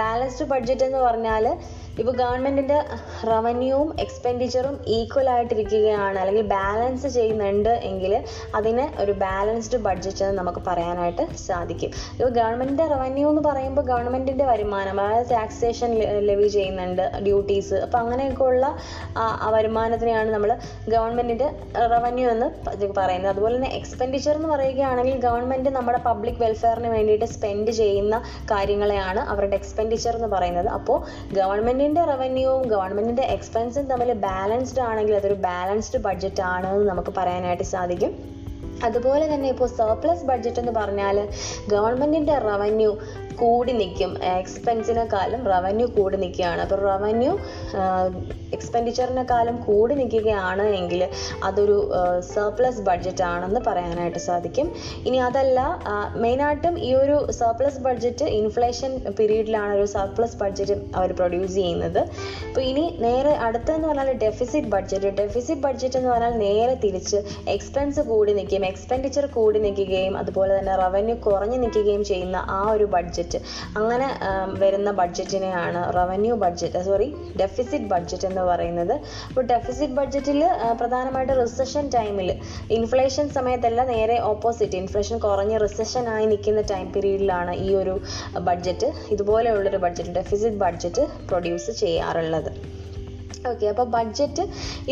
ബാലൻസ്ഡ് 0.00 0.48
ബഡ്ജറ്റ് 0.54 0.86
എന്ന് 0.90 1.02
പറഞ്ഞാൽ 1.08 1.46
ഇപ്പോൾ 2.00 2.14
ഗവൺമെന്റിന്റെ 2.20 2.78
റവന്യൂവും 3.30 3.90
എക്സ്പെൻഡിച്ചറും 4.04 4.76
ഈക്വൽ 4.96 5.28
ആയിട്ടിരിക്കുകയാണ് 5.34 6.18
അല്ലെങ്കിൽ 6.22 6.46
ബാലൻസ് 6.54 7.08
ചെയ്യുന്നുണ്ട് 7.16 7.70
എങ്കിൽ 7.90 8.12
അതിന് 8.58 8.84
ഒരു 9.02 9.12
ബാലൻസ്ഡ് 9.24 9.78
ബഡ്ജറ്റ് 9.86 10.22
എന്ന് 10.24 10.38
നമുക്ക് 10.40 10.62
പറയാനായിട്ട് 10.68 11.24
സാധിക്കും. 11.44 11.90
ഇപ്പോൾ 12.16 12.32
ഗവൺമെന്റിന്റെ 12.38 12.86
റവന്യൂ 12.94 13.26
എന്ന് 13.32 13.42
പറയുമ്പോൾ 13.48 13.84
ഗവൺമെന്റിന്റെ 13.90 14.46
വരുമാനം 14.50 14.98
അതായത് 15.04 15.30
ടാക്സേഷൻ 15.34 15.92
ലെവി 16.30 16.48
ചെയ്യുന്നുണ്ട് 16.56 17.04
ഡ്യൂട്ടീസ് 17.26 17.78
അപ്പോൾ 17.86 18.66
ആ 19.22 19.48
വരുമാനത്തിനെയാണ് 19.56 20.30
നമ്മൾ 20.34 20.50
ഗവൺമെന്റിന്റെ 20.94 21.48
റവന്യൂ 21.94 22.26
എന്ന് 22.34 22.48
പറയുന്നത്. 22.98 23.30
അതുപോലെ 23.34 23.54
തന്നെ 23.56 23.70
എക്സ്പെൻഡിച്ചർ 23.78 24.34
എന്ന് 24.40 24.50
പറയുകയാണെങ്കിൽ 24.54 25.16
ഗവൺമെന്റ് 25.28 25.70
നമ്മുടെ 25.78 26.02
പബ്ലിക് 26.08 26.42
വെൽഫെയറിന് 26.44 26.90
വേണ്ടിയിട്ട് 26.96 27.28
സ്പെൻഡ് 27.36 27.74
ചെയ്യുന്ന 27.80 28.14
കാര്യങ്ങളെയാണ് 28.52 29.20
അവരുടെ 29.34 29.56
എക്സ്പെൻഡിച്ചർ 29.62 30.14
എന്ന് 30.20 30.30
പറയുന്നത്. 30.36 30.70
അപ്പോൾ 30.78 30.98
ഗവൺമെന്റ് 31.40 31.82
ഗവൺമെന്റിന്റെ 31.84 32.12
റവന്യൂവും 32.12 32.62
ഗവൺമെന്റിന്റെ 32.68 33.22
എക്സ്പെൻസും 33.22 33.86
തമ്മിൽ 33.86 34.12
ബാലൻസ്ഡ് 34.12 34.80
ആണെങ്കിൽ 34.80 35.14
അതൊരു 35.14 35.34
ബാലൻസ്ഡ് 35.34 36.00
ബഡ്ജറ്റ് 36.02 36.42
ആണ് 36.42 36.74
എന്ന് 36.74 36.88
നമുക്ക് 36.88 37.12
പറയാനായിട്ട് 37.16 37.62
സാധിക്കും. 37.62 38.12
അതുപോലെ 38.84 39.34
തന്നെ 39.34 39.48
ഇപ്പോൾ 39.48 39.68
സർപ്ലസ് 39.68 40.24
ബഡ്ജറ്റ് 40.24 40.60
എന്ന് 40.60 40.72
പറഞ്ഞാൽ 40.72 41.28
ഗവൺമെന്റിന്റെ 41.68 42.38
റവന്യൂ 42.38 42.96
കൂടി 43.40 43.72
നിൽക്കും. 43.72 44.24
എക്സ്പെൻസിനെക്കാളും 44.24 45.44
റവന്യൂ 45.46 45.86
കൂടി 45.86 46.16
നിൽക്കുകയാണ്. 46.16 46.60
അപ്പോൾ 46.60 46.80
റവന്യൂ 46.80 47.38
എക്സ്പെൻഡിച്ചറിനെക്കാളും 48.56 49.56
കൂടി 49.66 49.94
നിൽക്കുകയാണ് 50.00 50.64
എങ്കിൽ 50.78 51.00
അതൊരു 51.48 51.76
സർപ്ലസ് 52.34 52.82
ബഡ്ജറ്റ് 52.88 53.24
ആണെന്ന് 53.30 53.60
പറയാനായിട്ട് 53.68 54.20
സാധിക്കും. 54.26 54.66
ഇനി 55.08 55.18
അതല്ല 55.28 55.60
മെയിനായിട്ടും 56.24 56.74
ഈ 56.88 56.90
ഒരു 57.02 57.16
സർപ്ലസ് 57.40 57.80
ബഡ്ജറ്റ് 57.86 58.26
ഇൻഫ്ലേഷൻ 58.40 58.92
പീരീഡിലാണ് 59.18 59.72
ഒരു 59.78 59.86
സർപ്ലസ് 59.96 60.38
ബഡ്ജറ്റ് 60.42 60.76
അവർ 60.98 61.12
പ്രൊഡ്യൂസ് 61.20 61.54
ചെയ്യുന്നത്. 61.60 62.00
അപ്പോൾ 62.48 62.62
ഇനി 62.70 62.84
നേരെ 63.06 63.32
അടുത്തെന്ന് 63.46 63.88
പറഞ്ഞാൽ 63.90 64.12
ഡെഫിസിറ്റ് 64.24 64.70
ബഡ്ജറ്റ് 64.76 65.10
ഡെഫിസിറ്റ് 65.22 65.62
ബഡ്ജറ്റ് 65.66 65.98
എന്ന് 66.00 66.10
പറഞ്ഞാൽ 66.12 66.36
നേരെ 66.44 66.76
തിരിച്ച് 66.84 67.18
എക്സ്പെൻസ് 67.56 68.04
കൂടി 68.10 68.34
നിൽക്കുകയും 68.38 68.66
എക്സ്പെൻഡിച്ചർ 68.70 69.26
കൂടി 69.38 69.58
നിൽക്കുകയും 69.66 70.16
അതുപോലെ 70.22 70.52
തന്നെ 70.58 70.76
റവന്യൂ 70.84 71.16
കുറഞ്ഞു 71.26 71.58
നിൽക്കുകയും 71.64 72.04
ചെയ്യുന്ന 72.12 72.38
ആ 72.58 72.60
ഒരു 72.76 72.88
ബഡ്ജറ്റ് 72.96 73.40
അങ്ങനെ 73.80 74.08
വരുന്ന 74.62 74.90
ബഡ്ജറ്റിനെയാണ് 75.02 75.82
revenue 75.98 76.34
budget 76.44 76.84
sorry 76.90 77.10
deficit 77.40 77.62
budget 77.92 78.26
എന്ന് 78.30 78.44
പറയുന്നത്. 78.50 78.94
അപ്പോൾ 79.28 79.44
ഡെഫിസിറ്റ് 79.52 79.96
ബഡ്ജറ്റിൽ 80.00 80.40
പ്രധാനമായിട്ട് 80.80 81.34
റിസഷൻ 81.42 81.86
ടൈമിൽ 81.96 82.30
ഇൻഫ്ലേഷൻ 82.78 83.28
സമയത്തല്ല 83.38 83.84
നേരെ 83.94 84.18
ഓപ്പോസിറ്റ് 84.32 84.78
ഇൻഫ്ലേഷൻ 84.82 85.18
കുറഞ്ഞ് 85.26 85.58
റിസഷൻ 85.66 86.06
ആയി 86.14 86.28
നിൽക്കുന്ന 86.32 86.64
ടൈം 86.72 86.86
പീരീഡിലാണ് 86.96 87.54
ഈ 87.66 87.68
ഒരു 87.82 87.96
ബഡ്ജറ്റ് 88.50 88.90
ഇതുപോലെയുള്ളൊരു 89.16 89.82
ബഡ്ജറ്റ് 89.86 90.14
ഡെഫിസിറ്റ് 90.20 90.60
ബഡ്ജറ്റ് 90.64 91.04
പ്രൊഡ്യൂസ് 91.30 91.74
ചെയ്യാറുള്ളത്. 91.82 92.52
ഓക്കെ 93.50 93.66
അപ്പോൾ 93.70 93.86
ബഡ്ജറ്റ് 93.94 94.42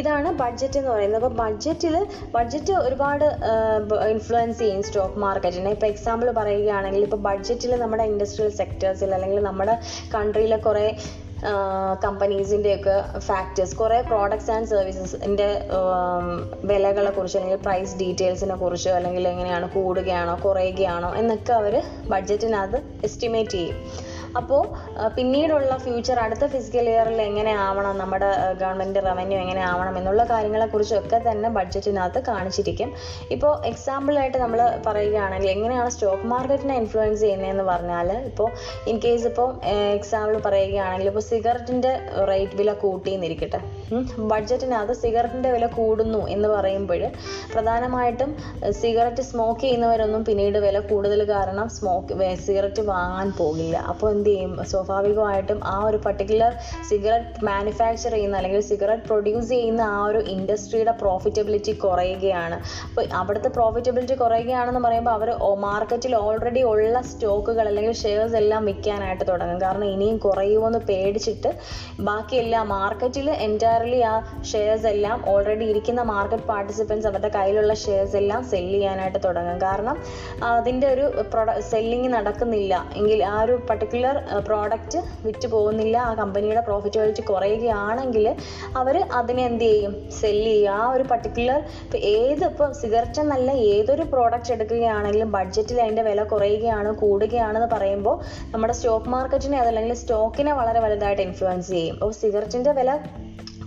ഇതാണ് 0.00 0.29
ബഡ്ജറ്റ് 0.41 0.76
എന്ന് 0.79 0.91
പറയുന്നത്. 0.95 1.19
അപ്പോൾ 1.21 1.35
ബഡ്ജറ്റിൽ 1.43 1.95
ബഡ്ജറ്റ് 2.35 2.73
ഒരുപാട് 2.87 3.25
ഇൻഫ്ലുവൻസ് 4.14 4.59
ചെയ്യും 4.62 4.83
സ്റ്റോക്ക് 4.88 5.21
മാർക്കറ്റിനെ 5.25 5.71
ഇപ്പോൾ 5.76 5.88
എക്സാമ്പിൾ 5.93 6.29
പറയുകയാണെങ്കിൽ 6.41 7.05
ഇപ്പോൾ 7.07 7.21
ബഡ്ജറ്റിൽ 7.29 7.73
നമ്മുടെ 7.83 8.05
ഇൻഡസ്ട്രിയൽ 8.11 8.52
സെക്ടേഴ്സിൽ 8.61 9.12
അല്ലെങ്കിൽ 9.19 9.41
നമ്മുടെ 9.49 9.76
കൺട്രിയിലെ 10.17 10.59
കുറേ 10.69 10.87
കമ്പനീസിന്റെയൊക്കെ 12.05 12.95
ഫാക്ടേഴ്സ് 13.19 13.77
കുറേ 13.77 13.99
പ്രോഡക്ട്സ് 14.11 14.51
ആൻഡ് 14.51 14.71
സർവീസസിന്റെ 14.73 15.49
വിലകളെ 16.65 17.11
കുറിച്ച് 17.11 17.39
അല്ലെങ്കിൽ 17.39 17.61
പ്രൈസ് 17.67 17.97
ഡീറ്റെയിൽസിനെ 17.97 18.55
കുറിച്ച് 18.55 18.91
അല്ലെങ്കിൽ 18.91 19.29
എങ്ങനെയാണ് 19.29 19.69
കൂടുകയാണോ 19.69 20.35
കുറയുകയാണോ 20.45 21.11
എന്നൊക്കെ 21.15 21.53
അവർ 21.53 21.77
ബഡ്ജറ്റിനകത്ത് 22.09 22.81
എസ്റ്റിമേറ്റ് 23.05 23.57
ചെയ്യും. 23.59 23.79
അപ്പോൾ 24.41 24.62
പിന്നീടുള്ള 25.17 25.75
ഫ്യൂച്ചർ 25.85 26.17
അടുത്ത 26.25 26.45
ഫിസിക്കൽ 26.55 26.87
ഇയറിൽ 26.95 27.21
എങ്ങനെ 27.29 27.55
ആവണം 27.69 27.95
നമ്മുടെ 28.03 28.31
ഗവൺമെന്റ് 28.62 29.01
റവന്യൂ 29.11 29.39
എങ്ങനെ 29.45 29.65
ആവണം 29.73 29.95
എന്നുള്ള 30.01 30.23
കാര്യങ്ങളെ 30.25 30.62
കാര്യങ്ങളെക്കുറിച്ചൊക്കെ 30.62 31.19
തന്നെ 31.29 31.49
ബഡ്ജറ്റിനകത്ത് 31.57 32.21
കാണിച്ചിരിക്കും. 32.29 32.89
ഇപ്പോൾ 33.35 33.53
എക്സാമ്പിളായിട്ട് 33.71 34.39
നമ്മൾ 34.43 34.61
പറയുകയാണെങ്കിൽ 34.87 35.51
എങ്ങനെയാണ് 35.55 35.91
സ്റ്റോക്ക് 35.95 36.27
മാർക്കറ്റിനെ 36.33 36.75
ഇൻഫ്ലുവൻസ് 36.81 37.23
ചെയ്യുന്നതെന്ന് 37.25 37.65
പറഞ്ഞാൽ 37.71 38.09
ഇപ്പോൾ 38.31 38.49
ഇൻ 38.91 38.97
കേസ് 39.05 39.27
ഇപ്പോൾ 39.31 39.49
എക്സാമ്പിൾ 39.99 40.35
പറയുകയാണെങ്കിൽ 40.47 41.09
ഇപ്പോൾ 41.12 41.25
സിഗരറ്റിന്റെ 41.31 41.93
റേറ്റ് 42.31 42.59
വില 42.61 42.73
കൂട്ടിയെന്നിരിക്കട്ടെ 42.85 43.61
ബഡ്ജറ്റിനകത്ത് 44.33 44.97
സിഗരറ്റിന്റെ 45.03 45.53
വില 45.57 45.67
കൂടുന്നു 45.79 46.23
എന്ന് 46.35 46.51
പറയുമ്പോൾ 46.57 47.03
പ്രധാനമായിട്ടും 47.55 48.31
സിഗരറ്റ് 48.83 49.25
സ്മോക്ക് 49.31 49.62
ചെയ്യുന്നവരൊന്നും 49.65 50.23
പിന്നീട് 50.31 50.59
വില 50.67 50.79
കൂടുതൽ 50.93 51.23
കാരണം 51.35 51.69
സ്മോക്ക് 51.79 52.12
സിഗരറ്റ് 52.47 52.85
വാങ്ങാൻ 52.93 53.29
പോകില്ല. 53.41 53.77
അപ്പോൾ 53.93 54.09
എന്ത് 54.23 54.33
ചെയ്യും 54.33 54.52
സ്വാഭാവികമായിട്ടും 54.71 55.61
ആ 55.75 55.76
ഒരു 55.85 55.99
പർട്ടിക്കുലർ 56.05 56.52
സിഗരറ്റ് 56.88 57.45
മാനുഫാക്ചർ 57.49 58.12
ചെയ്യുന്ന 58.17 58.37
അല്ലെങ്കിൽ 58.41 58.61
സിഗരറ്റ് 58.69 59.07
പ്രൊഡ്യൂസ് 59.09 59.49
ചെയ്യുന്ന 59.55 59.83
ആ 59.95 60.00
ഒരു 60.11 60.21
ഇൻഡസ്ട്രിയുടെ 60.35 60.93
പ്രോഫിറ്റബിലിറ്റി 61.00 61.73
കുറയുകയാണ്. 61.85 62.57
അപ്പോൾ 62.88 63.05
അവിടുത്തെ 63.21 63.50
പ്രോഫിറ്റബിലിറ്റി 63.57 64.17
കുറയുകയാണെന്ന് 64.23 64.83
പറയുമ്പോൾ 64.87 65.14
അവർ 65.19 65.31
മാർക്കറ്റിൽ 65.67 66.12
ഓൾറെഡി 66.17 66.62
ഉള്ള 66.73 67.00
സ്റ്റോക്കുകൾ 67.11 67.64
അല്ലെങ്കിൽ 67.71 67.97
ഷെയർസ് 68.02 68.37
എല്ലാം 68.43 68.62
വിൽക്കാനായിട്ട് 68.71 69.25
തുടങ്ങും. 69.31 69.59
കാരണം 69.64 69.87
ഇനിയും 69.95 70.19
കുറയുമെന്ന് 70.26 70.81
പേടിച്ചിട്ട് 70.91 71.52
ബാക്കിയെല്ലാം 72.11 72.69
മാർക്കറ്റിൽ 72.76 73.31
എന്റയർലി 73.49 74.00
ആ 74.12 74.14
ഷെയർസ് 74.52 74.88
എല്ലാം 74.95 75.19
ഓൾറെഡി 75.35 75.67
ഇരിക്കുന്ന 75.73 76.05
മാർക്കറ്റ് 76.12 76.49
പാർട്ടിസിപ്പൻസ് 76.52 77.07
അവരുടെ 77.12 77.33
കയ്യിലുള്ള 77.38 77.75
ഷെയർസ് 77.85 78.17
എല്ലാം 78.23 78.43
സെൽ 78.52 78.71
ചെയ്യാനായിട്ട് 78.76 79.19
തുടങ്ങും. 79.26 79.59
കാരണം 79.67 79.99
അതിന്റെ 80.52 80.89
ഒരു 80.95 81.04
പ്രൊഡ 81.35 81.50
സെല്ലിങ് 81.73 82.08
നടക്കുന്നില്ല. 82.17 82.73
എങ്കിൽ 83.00 83.21
ആ 83.32 83.37
ഒരു 83.43 83.54
പർട്ടിക്കുലർ 83.69 84.12
പ്രോഡക്റ്റ് 84.47 84.99
വിറ്റ് 85.27 85.49
പോകുന്നില്ല. 85.49 85.97
ആ 85.97 86.15
കമ്പനിയുടെ 86.15 86.61
പ്രോഫിറ്റബിലിറ്റി 86.61 87.21
കുറയുകയാണെങ്കിൽ 87.21 88.37
അവർ 88.77 88.97
അതിനെ 89.13 89.45
എന്ത് 89.47 89.65
ചെയ്യും? 89.65 89.95
സെല്ല് 90.21 90.47
ചെയ്യും 90.47 90.73
ആ 90.73 90.91
ഒരു 90.93 91.03
പർട്ടിക്കുലർ 91.03 91.61
ഇപ്പോൾ 91.85 91.99
ഏത് 91.99 92.45
ഇപ്പോൾ 92.45 92.73
സിഗരറ്റ് 92.73 93.21
എന്നല്ല 93.21 93.51
ഏതൊരു 93.51 94.03
പ്രോഡക്റ്റ് 94.03 94.53
എടുക്കുകയാണെങ്കിലും 94.53 95.33
ബഡ്ജറ്റിൽ 95.33 95.81
അതിന്റെ 95.81 96.03
വില 96.03 96.23
കുറയുകയാണ് 96.23 96.93
കൂടുകയാണെന്ന് 96.95 97.69
പറയുമ്പോൾ 97.69 98.17
നമ്മുടെ 98.53 98.73
സ്റ്റോക്ക് 98.73 99.09
മാർക്കറ്റിനെ 99.09 99.59
അതല്ലെങ്കിൽ 99.59 99.95
സ്റ്റോക്കിനെ 99.95 100.53
വളരെ 100.53 100.81
വലുതായിട്ട് 100.81 101.23
ഇൻഫ്ലുവൻസ് 101.23 101.69
ചെയ്യും. 101.69 101.95
അപ്പോൾ 101.95 102.13
സിഗരറ്റിന്റെ 102.13 102.73
വില 102.73 102.99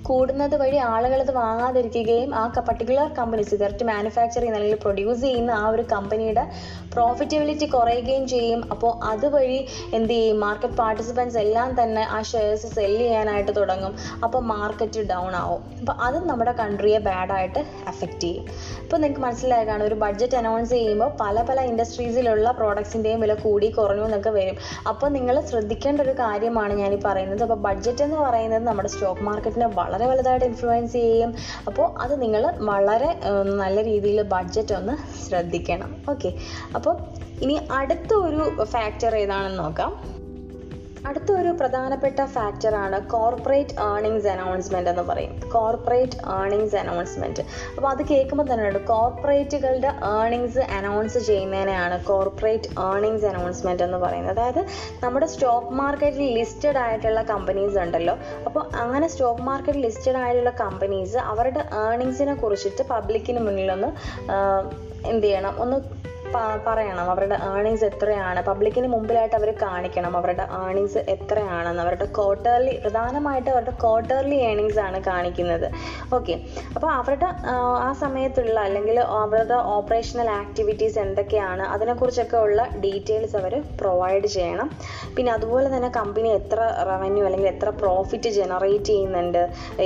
കൂടുന്നത് 0.06 0.56
വഴി 0.56 0.76
ആളുകൾ 0.76 1.20
അത് 1.22 1.32
വാങ്ങാതിരിക്കുകയും 1.36 2.36
ആ 2.36 2.44
പർട്ടിക്കുലർ 2.68 3.14
കമ്പനി 3.14 3.42
സിഗരറ്റ് 3.42 3.86
മാനുഫാക്ചർ 3.86 4.40
ചെയ്യുന്ന 4.40 4.60
അല്ലെങ്കിൽ 4.60 4.82
പ്രൊഡ്യൂസ് 4.82 5.22
ചെയ്യുന്ന 5.22 5.52
ആ 5.52 5.68
ഒരു 5.68 5.82
കമ്പനിയുടെ 5.82 6.44
പ്രോഫിറ്റബിലിറ്റി 6.94 7.66
കുറയുകയും 7.66 8.28
ചെയ്യും. 8.28 8.62
അപ്പോൾ 8.72 8.92
അതുവഴി 9.04 9.68
എന്ത് 9.94 10.14
ചെയ്യും? 10.14 10.40
മാർക്കറ്റ് 10.40 10.74
പാർട്ടിസിപ്പൻസ് 10.74 11.38
എല്ലാം 11.38 11.84
തന്നെ 11.84 12.04
ആ 12.10 12.22
ഷെയർസ് 12.22 12.68
സെൽ 12.68 12.98
ചെയ്യാനായിട്ട് 12.98 13.56
തുടങ്ങും. 13.56 13.96
അപ്പോൾ 14.24 14.42
മാർക്കറ്റ് 14.44 15.00
ഡൗൺ 15.00 15.36
ആവും. 15.36 15.64
അപ്പോൾ 15.80 15.94
അത് 15.94 16.30
നമ്മുടെ 16.30 16.52
കൺട്രിയെ 16.52 17.00
ബാഡായിട്ട് 17.00 17.60
എഫക്റ്റ് 17.88 18.20
ചെയ്യും. 18.20 18.46
ഇപ്പോൾ 18.84 18.98
നിങ്ങൾക്ക് 18.98 19.22
മനസ്സിലായി? 19.22 19.66
കാണും 19.66 19.86
ഒരു 19.88 19.96
ബഡ്ജറ്റ് 19.96 20.38
അനൗൺസ് 20.38 20.72
ചെയ്യുമ്പോൾ 20.72 21.12
പല 21.22 21.42
പല 21.42 21.62
ഇൻഡസ്ട്രീസിലുള്ള 21.62 22.52
പ്രോഡക്ട്സിന്റെയും 22.52 23.20
വില 23.20 23.34
കൂടി 23.34 23.70
കുറഞ്ഞു 23.70 24.04
എന്നൊക്കെ 24.04 24.30
വരും. 24.30 24.58
അപ്പോൾ 24.88 25.10
നിങ്ങൾ 25.10 25.42
ശ്രദ്ധിക്കേണ്ട 25.42 26.02
ഒരു 26.02 26.12
കാര്യമാണ് 26.12 26.74
ഞാൻ 26.74 26.94
ഈ 26.94 27.00
പറയുന്നത്. 27.06 27.44
അപ്പോൾ 27.44 27.60
ബഡ്ജറ്റ് 27.68 28.04
എന്ന് 28.04 28.18
പറയുന്നത് 28.18 28.64
നമ്മുടെ 28.68 28.90
സ്റ്റോക്ക് 28.90 29.22
മാർക്കറ്റിനെ 29.22 29.68
വളരെ 29.68 29.95
വലുതായിട്ട് 30.04 30.46
ഇൻഫ്ലുവൻസ് 30.46 30.94
ചെയ്യും. 30.94 31.36
അപ്പോൾ 31.68 32.00
അത് 32.00 32.22
നിങ്ങൾ 32.22 32.44
വളരെ 32.60 33.20
നല്ല 33.44 33.84
രീതിയിൽ 33.84 34.22
ബഡ്ജറ്റ് 34.22 34.74
ഒന്ന് 34.74 34.96
ശ്രദ്ധിക്കണം. 35.28 35.96
ഓക്കെ 36.10 36.32
അപ്പോൾ 36.76 36.96
ഇനി 37.42 37.60
അടുത്ത 37.72 38.14
ഒരു 38.14 38.64
ഫാക്ടർ 38.64 39.16
ഏതാണെന്ന് 39.16 39.60
നോക്കാം. 39.60 40.15
അടുത്ത 41.10 41.32
ഒരു 41.32 41.52
പ്രധാനപ്പെട്ട 41.60 42.20
ഫാക്ടറാണ് 42.36 42.98
കോർപ്പറേറ്റ് 43.14 43.76
ഏർണിങ്സ് 43.88 44.28
അനൗൺസ്മെന്റ് 44.28 44.90
എന്ന് 44.90 45.04
പറയും. 45.10 45.34
കോർപ്പറേറ്റ് 45.54 46.18
ഏർണിങ്സ് 46.38 46.76
അനൗൺസ്മെന്റ് 46.76 47.44
അപ്പോൾ 47.76 47.90
അത് 47.90 48.02
കേൾക്കുമ്പോൾ 48.12 48.48
തന്നെ 48.52 48.80
കോർപ്പറേറ്റുകളുടെ 48.94 49.92
ഏർണിങ്സ് 50.18 50.64
അനൗൺസ് 50.78 51.20
ചെയ്യുന്നതിനെയാണ് 51.28 51.98
കോർപ്പറേറ്റ് 52.04 52.70
ഏർണിങ്സ് 52.88 53.26
അനൗൺസ്മെന്റ് 53.26 53.84
എന്ന് 53.84 53.98
പറയുന്നത്. 53.98 54.40
അതായത് 54.40 54.62
നമ്മുടെ 55.04 55.26
സ്റ്റോക്ക് 55.26 55.74
മാർക്കറ്റിൽ 55.82 56.26
ലിസ്റ്റഡ് 56.40 56.78
ആയിട്ടുള്ള 56.78 57.24
കമ്പനീസ് 57.34 57.78
ഉണ്ടല്ലോ. 57.86 58.18
അപ്പോൾ 58.46 58.64
അങ്ങനെ 58.84 59.08
സ്റ്റോക്ക് 59.08 59.42
മാർക്കറ്റിൽ 59.42 59.82
ലിസ്റ്റഡ് 59.82 60.18
ആയിട്ടുള്ള 60.24 60.54
കമ്പനീസ് 60.64 61.18
അവരുടെ 61.18 61.64
ഏർണിങ്സിനെ 61.86 62.36
കുറിച്ചിട്ട് 62.36 62.86
പബ്ലിക്കിന് 62.94 63.40
മുന്നിലൊന്ന് 63.40 63.92
എന്ത് 65.12 65.26
ചെയ്യണം? 65.26 65.54
ഒന്ന് 65.64 65.78
പറയണം. 66.68 67.06
അവരുടെ 67.14 67.38
ഏർണിങ്സ് 67.50 67.86
എത്രയാണ്? 67.86 68.42
പബ്ലിക്കിന് 68.50 68.88
മുമ്പിലായിട്ട് 68.88 69.36
അവർ 69.36 69.50
കാണിക്കണം. 69.62 70.18
അവരുടെ 70.18 70.46
ഏർണിങ്സ് 70.62 71.02
എത്രയാണെന്ന്. 71.16 71.82
അവരുടെ 71.86 72.08
ക്വാർട്ടർലി 72.18 72.74
പ്രധാനമായിട്ട് 72.84 73.50
അവരുടെ 73.50 73.74
ക്വാർട്ടർലി 73.84 74.38
ഏർണിങ്സ് 74.50 74.80
ആണ് 74.88 74.98
കാണിക്കുന്നത്. 75.10 75.68
ഓക്കെ 76.16 76.36
അപ്പോൾ 76.76 76.90
അവരുടെ 76.92 77.30
ആ 77.88 77.90
സമയത്തുള്ള 78.04 78.58
അല്ലെങ്കിൽ 78.68 79.00
അവരുടെ 79.00 79.58
ഓപ്പറേഷണൽ 79.76 80.30
ആക്ടിവിറ്റീസ് 80.42 81.00
എന്തൊക്കെയാണ്? 81.06 81.64
അതിനെക്കുറിച്ചൊക്കെ 81.76 82.38
ഉള്ള 82.46 82.62
ഡീറ്റെയിൽസ് 82.86 83.36
അവർ 83.42 83.54
പ്രൊവൈഡ് 83.82 84.28
ചെയ്യണം. 84.36 84.68
പിന്നെ 85.18 85.32
അതുപോലെ 85.34 85.68
തന്നെ 85.76 85.90
കമ്പനി 86.00 86.30
എത്ര 86.40 86.60
റവന്യൂ 86.90 87.24
അല്ലെങ്കിൽ 87.26 87.50
എത്ര 87.54 87.70
പ്രോഫിറ്റ് 87.82 88.30
ജനറേറ്റ് 88.40 88.90
ചെയ്യുന്നുണ്ട്. 88.92 89.42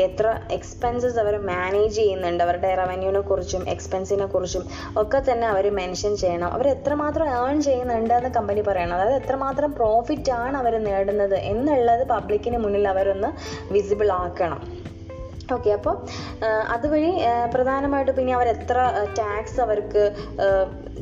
എത്ര 0.07 0.27
എക്സ്പെൻസസ് 0.51 1.19
അവർ 1.23 1.35
മാനേജ് 1.51 1.95
ചെയ്യുന്നുണ്ട്. 1.95 2.43
അവരുടെ 2.43 2.69
റവന്യൂവിനെ 2.81 3.21
കുറിച്ചും 3.29 3.63
എക്സ്പെൻസിനെ 3.69 4.25
കുറിച്ചും 4.25 4.63
ഒക്കെ 4.97 5.19
തന്നെ 5.31 5.47
അവർ 5.47 5.65
മെൻഷൻ 5.79 6.13
ചെയ്യണം. 6.17 6.38
അവർ 6.47 6.67
എത്രമാത്രം 6.67 7.27
ഏൺ 7.39 7.61
ചെയ്യുന്നുണ്ട് 7.61 8.13
എന്ന് 8.13 8.29
കമ്പനി 8.29 8.61
പറയണം. 8.61 8.95
അതായത് 8.95 9.23
എത്രമാത്രം 9.23 9.71
പ്രോഫിറ്റ് 9.73 10.31
ആണ് 10.31 10.57
അവർ 10.57 10.83
നേടുന്നത് 10.83 11.35
എന്നുള്ളത് 11.35 12.07
പബ്ലിക്കിന് 12.07 12.57
മുന്നിൽ 12.57 12.87
അവരൊന്ന് 12.87 13.31
വിസിബിൾ 13.73 14.11
ആക്കണം. 14.11 14.61
ഓക്കെ 15.55 15.69
അപ്പോൾ 15.77 15.95
അതുവഴി 16.75 17.11
പ്രധാനമായിട്ട് 17.53 18.13
പിന്നെ 18.17 18.33
അവർ 18.37 18.47
എത്ര 18.55 18.77
ടാക്സ് 19.19 19.59
അവർക്ക് 19.65 20.03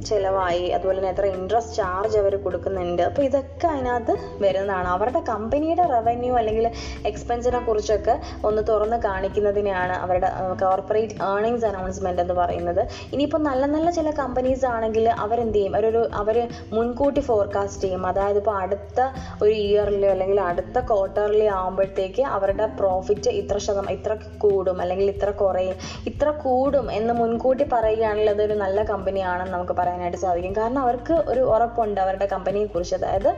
ചിലവായി 0.07 0.65
അതുപോലെ 0.75 0.97
തന്നെ 0.99 1.11
എത്ര 1.13 1.25
ഇൻട്രസ്റ്റ് 1.35 1.75
ചാർജ് 1.79 2.17
അവർ 2.21 2.33
കൊടുക്കുന്നുണ്ട്. 2.45 3.01
അപ്പോൾ 3.09 3.23
ഇതൊക്കെ 3.27 3.67
അതിനകത്ത് 3.73 4.13
വരുന്നതാണ്. 4.43 4.87
അവരുടെ 4.95 5.21
കമ്പനിയുടെ 5.29 5.85
റവന്യൂ 5.93 6.33
അല്ലെങ്കിൽ 6.41 6.65
എക്സ്പെൻസിനെ 7.09 7.59
കുറിച്ചൊക്കെ 7.67 8.15
ഒന്ന് 8.47 8.61
തുറന്ന് 8.69 8.97
കാണിക്കുന്നതിനെയാണ് 9.07 9.95
അവരുടെ 10.05 10.29
കോർപ്പറേറ്റ് 10.63 11.15
ഏർണിങ്സ് 11.29 11.67
അനൗൺസ്മെന്റ് 11.71 12.23
എന്ന് 12.25 12.35
പറയുന്നത്. 12.41 12.81
ഇനിയിപ്പോൾ 13.13 13.41
നല്ല 13.49 13.63
നല്ല 13.75 13.89
ചില 13.97 14.11
കമ്പനീസ് 14.21 14.65
ആണെങ്കിൽ 14.75 15.07
അവരെന്ത് 15.25 15.57
ചെയ്യും? 15.57 15.73
അവരൊരു 15.77 16.03
അവർ 16.21 16.39
മുൻകൂട്ടി 16.75 17.23
ഫോർകാസ്റ്റ് 17.29 17.83
ചെയ്യും. 17.85 18.03
അതായത് 18.11 18.39
ഇപ്പോൾ 18.43 18.55
അടുത്ത 18.63 18.99
ഒരു 19.43 19.53
ഇയറിലോ 19.65 20.09
അല്ലെങ്കിൽ 20.15 20.39
അടുത്ത 20.49 20.77
ക്വാർട്ടറിലോ 20.91 21.47
ആകുമ്പോഴത്തേക്ക് 21.57 22.23
അവരുടെ 22.37 22.67
പ്രോഫിറ്റ് 22.81 23.29
ഇത്ര 23.41 23.57
ശതമാനം 23.67 23.93
ഇത്ര 23.97 24.13
കൂടും 24.43 24.77
അല്ലെങ്കിൽ 24.83 25.07
ഇത്ര 25.15 25.29
കുറയും 25.41 25.75
ഇത്ര 26.11 26.27
കൂടും 26.45 26.87
എന്ന് 26.97 27.13
മുൻകൂട്ടി 27.19 27.65
പറയുകയാണെങ്കിൽ 27.73 28.31
അതൊരു 28.33 28.55
നല്ല 28.63 28.79
കമ്പനിയാണെന്ന് 28.91 29.53
നമുക്ക് 29.55 29.75
പറയാനായിട്ട് 29.79 30.19
സാധിക്കും. 30.25 30.53
കാരണം 30.59 30.81
അവർക്ക് 30.85 31.15
ഒരു 31.31 31.43
ഉറപ്പുണ്ട് 31.53 31.99
അവരുടെ 32.05 32.27
കമ്പനിയെ 32.33 32.67
കുറിച്ച് 32.73 32.95
അതായത് 32.99 33.29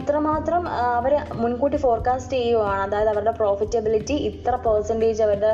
ഇത്രമാത്രം 0.00 0.62
അവർ 0.98 1.14
മുൻകൂട്ടി 1.42 1.80
ഫോർകാസ്റ്റ് 1.86 2.34
ചെയ്യുവാണ്. 2.38 2.80
അതായത് 2.86 3.10
അവരുടെ 3.14 3.34
പ്രോഫിറ്റബിലിറ്റി 3.40 4.16
ഇത്ര 4.30 4.54
പെർസെന്റേജ് 4.66 5.22
അവരുടെ 5.26 5.52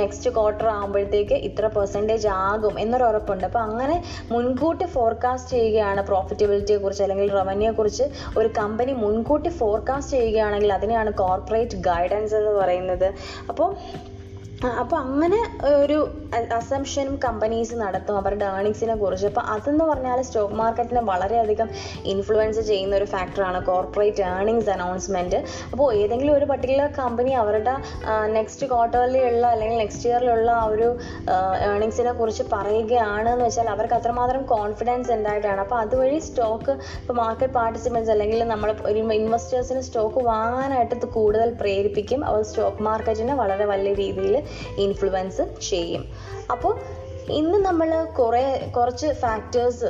നെക്സ്റ്റ് 0.00 0.30
ക്വാർട്ടർ 0.38 0.68
ആകുമ്പോഴത്തേക്ക് 0.76 1.38
ഇത്ര 1.48 1.66
പെർസെന്റേജ് 1.76 2.28
ആകും 2.46 2.74
എന്നൊരു 2.84 3.06
ഉറപ്പുണ്ട്. 3.10 3.44
അപ്പോൾ 3.50 3.62
അങ്ങനെ 3.68 3.96
മുൻകൂട്ടി 4.34 4.86
ഫോർകാസ്റ്റ് 4.96 5.52
ചെയ്യുകയാണ് 5.56 6.02
പ്രോഫിറ്റബിലിറ്റിയെ 6.10 6.78
കുറിച്ച് 6.84 7.04
അല്ലെങ്കിൽ 7.06 7.28
റവന്യൂയെ 7.40 7.72
കുറിച്ച് 7.78 8.04
ഒരു 8.38 8.48
കമ്പനി 8.60 8.92
മുൻകൂട്ടി 9.04 9.50
ഫോർകാസ്റ്റ് 9.60 10.14
ചെയ്യുകയാണെങ്കിൽ 10.18 10.70
അതിനെയാണ് 10.78 11.10
കോർപ്പറേറ്റ് 11.22 11.78
ഗൈഡൻസ് 11.88 12.36
എന്ന് 12.40 12.52
പറയുന്നത്. 12.60 13.08
അപ്പോൾ 13.50 13.68
അപ്പോൾ 14.80 14.96
അങ്ങനെ 15.02 15.38
ഒരു 15.82 15.96
അസംഷനും 16.56 17.16
കമ്പനീസ് 17.24 17.74
നടത്തും 17.82 18.16
അവരുടെ 18.20 18.44
ഏർണിങ്സിനെ 18.54 18.94
കുറിച്ച്. 19.02 19.26
അപ്പോൾ 19.30 19.44
അതെന്ന് 19.54 19.84
പറഞ്ഞാൽ 19.90 20.18
സ്റ്റോക്ക് 20.28 20.56
മാർക്കറ്റിനെ 20.60 21.02
വളരെയധികം 21.10 21.68
ഇൻഫ്ലുവൻസ് 22.12 22.62
ചെയ്യുന്ന 22.70 22.94
ഒരു 23.00 23.06
ഫാക്ടറാണ് 23.12 23.58
കോർപ്പറേറ്റ് 23.68 24.22
ഏർണിങ്സ് 24.30 24.70
അനൗൺസ്മെന്റ് 24.74 25.38
അപ്പോൾ 25.72 25.86
ഏതെങ്കിലും 26.00 26.32
ഒരു 26.38 26.46
പർട്ടിക്കുലർ 26.50 26.88
കമ്പനി 26.98 27.34
അവരുടെ 27.42 27.74
നെക്സ്റ്റ് 28.36 28.68
ക്വാർട്ടറിലുള്ള 28.72 29.44
അല്ലെങ്കിൽ 29.54 29.78
നെക്സ്റ്റ് 29.82 30.08
ഇയറിലുള്ള 30.10 30.50
ആ 30.62 30.64
ഒരു 30.72 30.88
ഏർണിങ്സിനെ 31.68 32.14
കുറിച്ച് 32.20 32.46
പറയുകയാണ് 32.54 33.28
എന്ന് 33.34 33.46
വെച്ചാൽ 33.48 33.70
അവർക്ക് 33.76 33.96
അത്രമാത്രം 34.00 34.42
കോൺഫിഡൻസ് 34.54 35.12
ഉണ്ടായിട്ടാണ്. 35.18 35.60
അപ്പോൾ 35.66 35.78
അതുവഴി 35.84 36.20
സ്റ്റോക്ക് 36.28 36.74
ഇപ്പോൾ 37.02 37.18
മാർക്കറ്റ് 37.22 37.56
പാർട്ടിസിപ്പൻസ് 37.60 38.12
അല്ലെങ്കിൽ 38.16 38.42
നമ്മൾ 38.54 38.70
ഒരു 38.90 38.98
ഇൻവെസ്റ്റേഴ്സിന് 39.20 39.84
സ്റ്റോക്ക് 39.90 40.26
വാങ്ങാനായിട്ട് 40.32 41.08
കൂടുതൽ 41.18 41.48
പ്രേരിപ്പിക്കും. 41.62 42.20
അവർ 42.32 42.42
സ്റ്റോക്ക് 42.50 42.82
മാർക്കറ്റിനെ 42.90 43.36
വളരെ 43.44 43.66
വലിയ 43.74 43.94
രീതിയിൽ 44.04 44.36
ഇൻഫ്ലുവൻസ് 44.78 45.42
ചെയ്യും. 45.70 46.04
അപ്പോൾ 46.50 46.80
ഇന്ന് 47.38 47.58
നമ്മൾ 47.58 48.04
കുറേ 48.04 48.72
കുറച്ച് 48.76 49.06
ഫാക്ടേഴ്സ് 49.06 49.88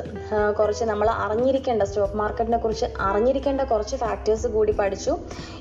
കുറച്ച് 0.59 0.85
നമ്മൾ 0.85 1.09
അറിഞ്ഞിരിക്കേണ്ട 1.09 1.83
സ്റ്റോക്ക് 1.83 2.13
മാർക്കറ്റിനെ 2.13 2.57
കുറിച്ച് 2.57 2.85
അറിഞ്ഞിരിക്കേണ്ട 2.99 3.61
കുറച്ച് 3.61 3.95
ഫാക്ടേഴ്സ് 3.95 4.47
കൂടി 4.47 4.71
പഠിച്ചു. 4.71 5.17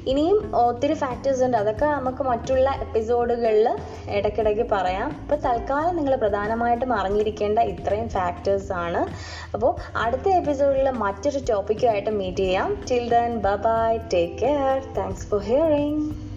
ഇനിയും 0.06 0.56
ഒത്തിരി 0.56 0.94
ഫാക്ടേഴ്സ് 0.94 1.42
ഉണ്ട്. 1.44 1.56
അതൊക്കെ 1.56 1.84
നമുക്ക് 1.84 2.22
മറ്റുള്ള 2.22 2.70
എപ്പിസോഡുകളിൽ 2.70 3.68
ഇടയ്ക്കിടയ്ക്ക് 4.08 4.66
പറയാം. 4.72 5.16
അപ്പോൾ 5.22 5.36
തൽക്കാലം 5.36 5.96
നിങ്ങൾ 5.96 6.16
പ്രധാനമായിട്ടും 6.16 6.92
അറിഞ്ഞിരിക്കേണ്ട 6.92 7.58
ഇത്രയും 7.58 8.08
ഫാക്ടേഴ്സ് 8.08 8.72
ആണ്. 8.72 9.06
അപ്പോൾ 9.54 9.74
അടുത്ത 9.96 10.28
എപ്പിസോഡിൽ 10.28 10.90
മറ്റൊരു 10.90 11.38
ടോപ്പിക്കുമായിട്ട് 11.50 12.10
മീറ്റ് 12.10 12.36
ചെയ്യാം. 12.36 12.84
Till 12.90 13.08
then 13.08 13.38
bye 13.38 13.96
take 14.14 14.34
care 14.42 14.94
thanks 14.98 15.26
for 15.26 15.40
hearing 15.40 16.27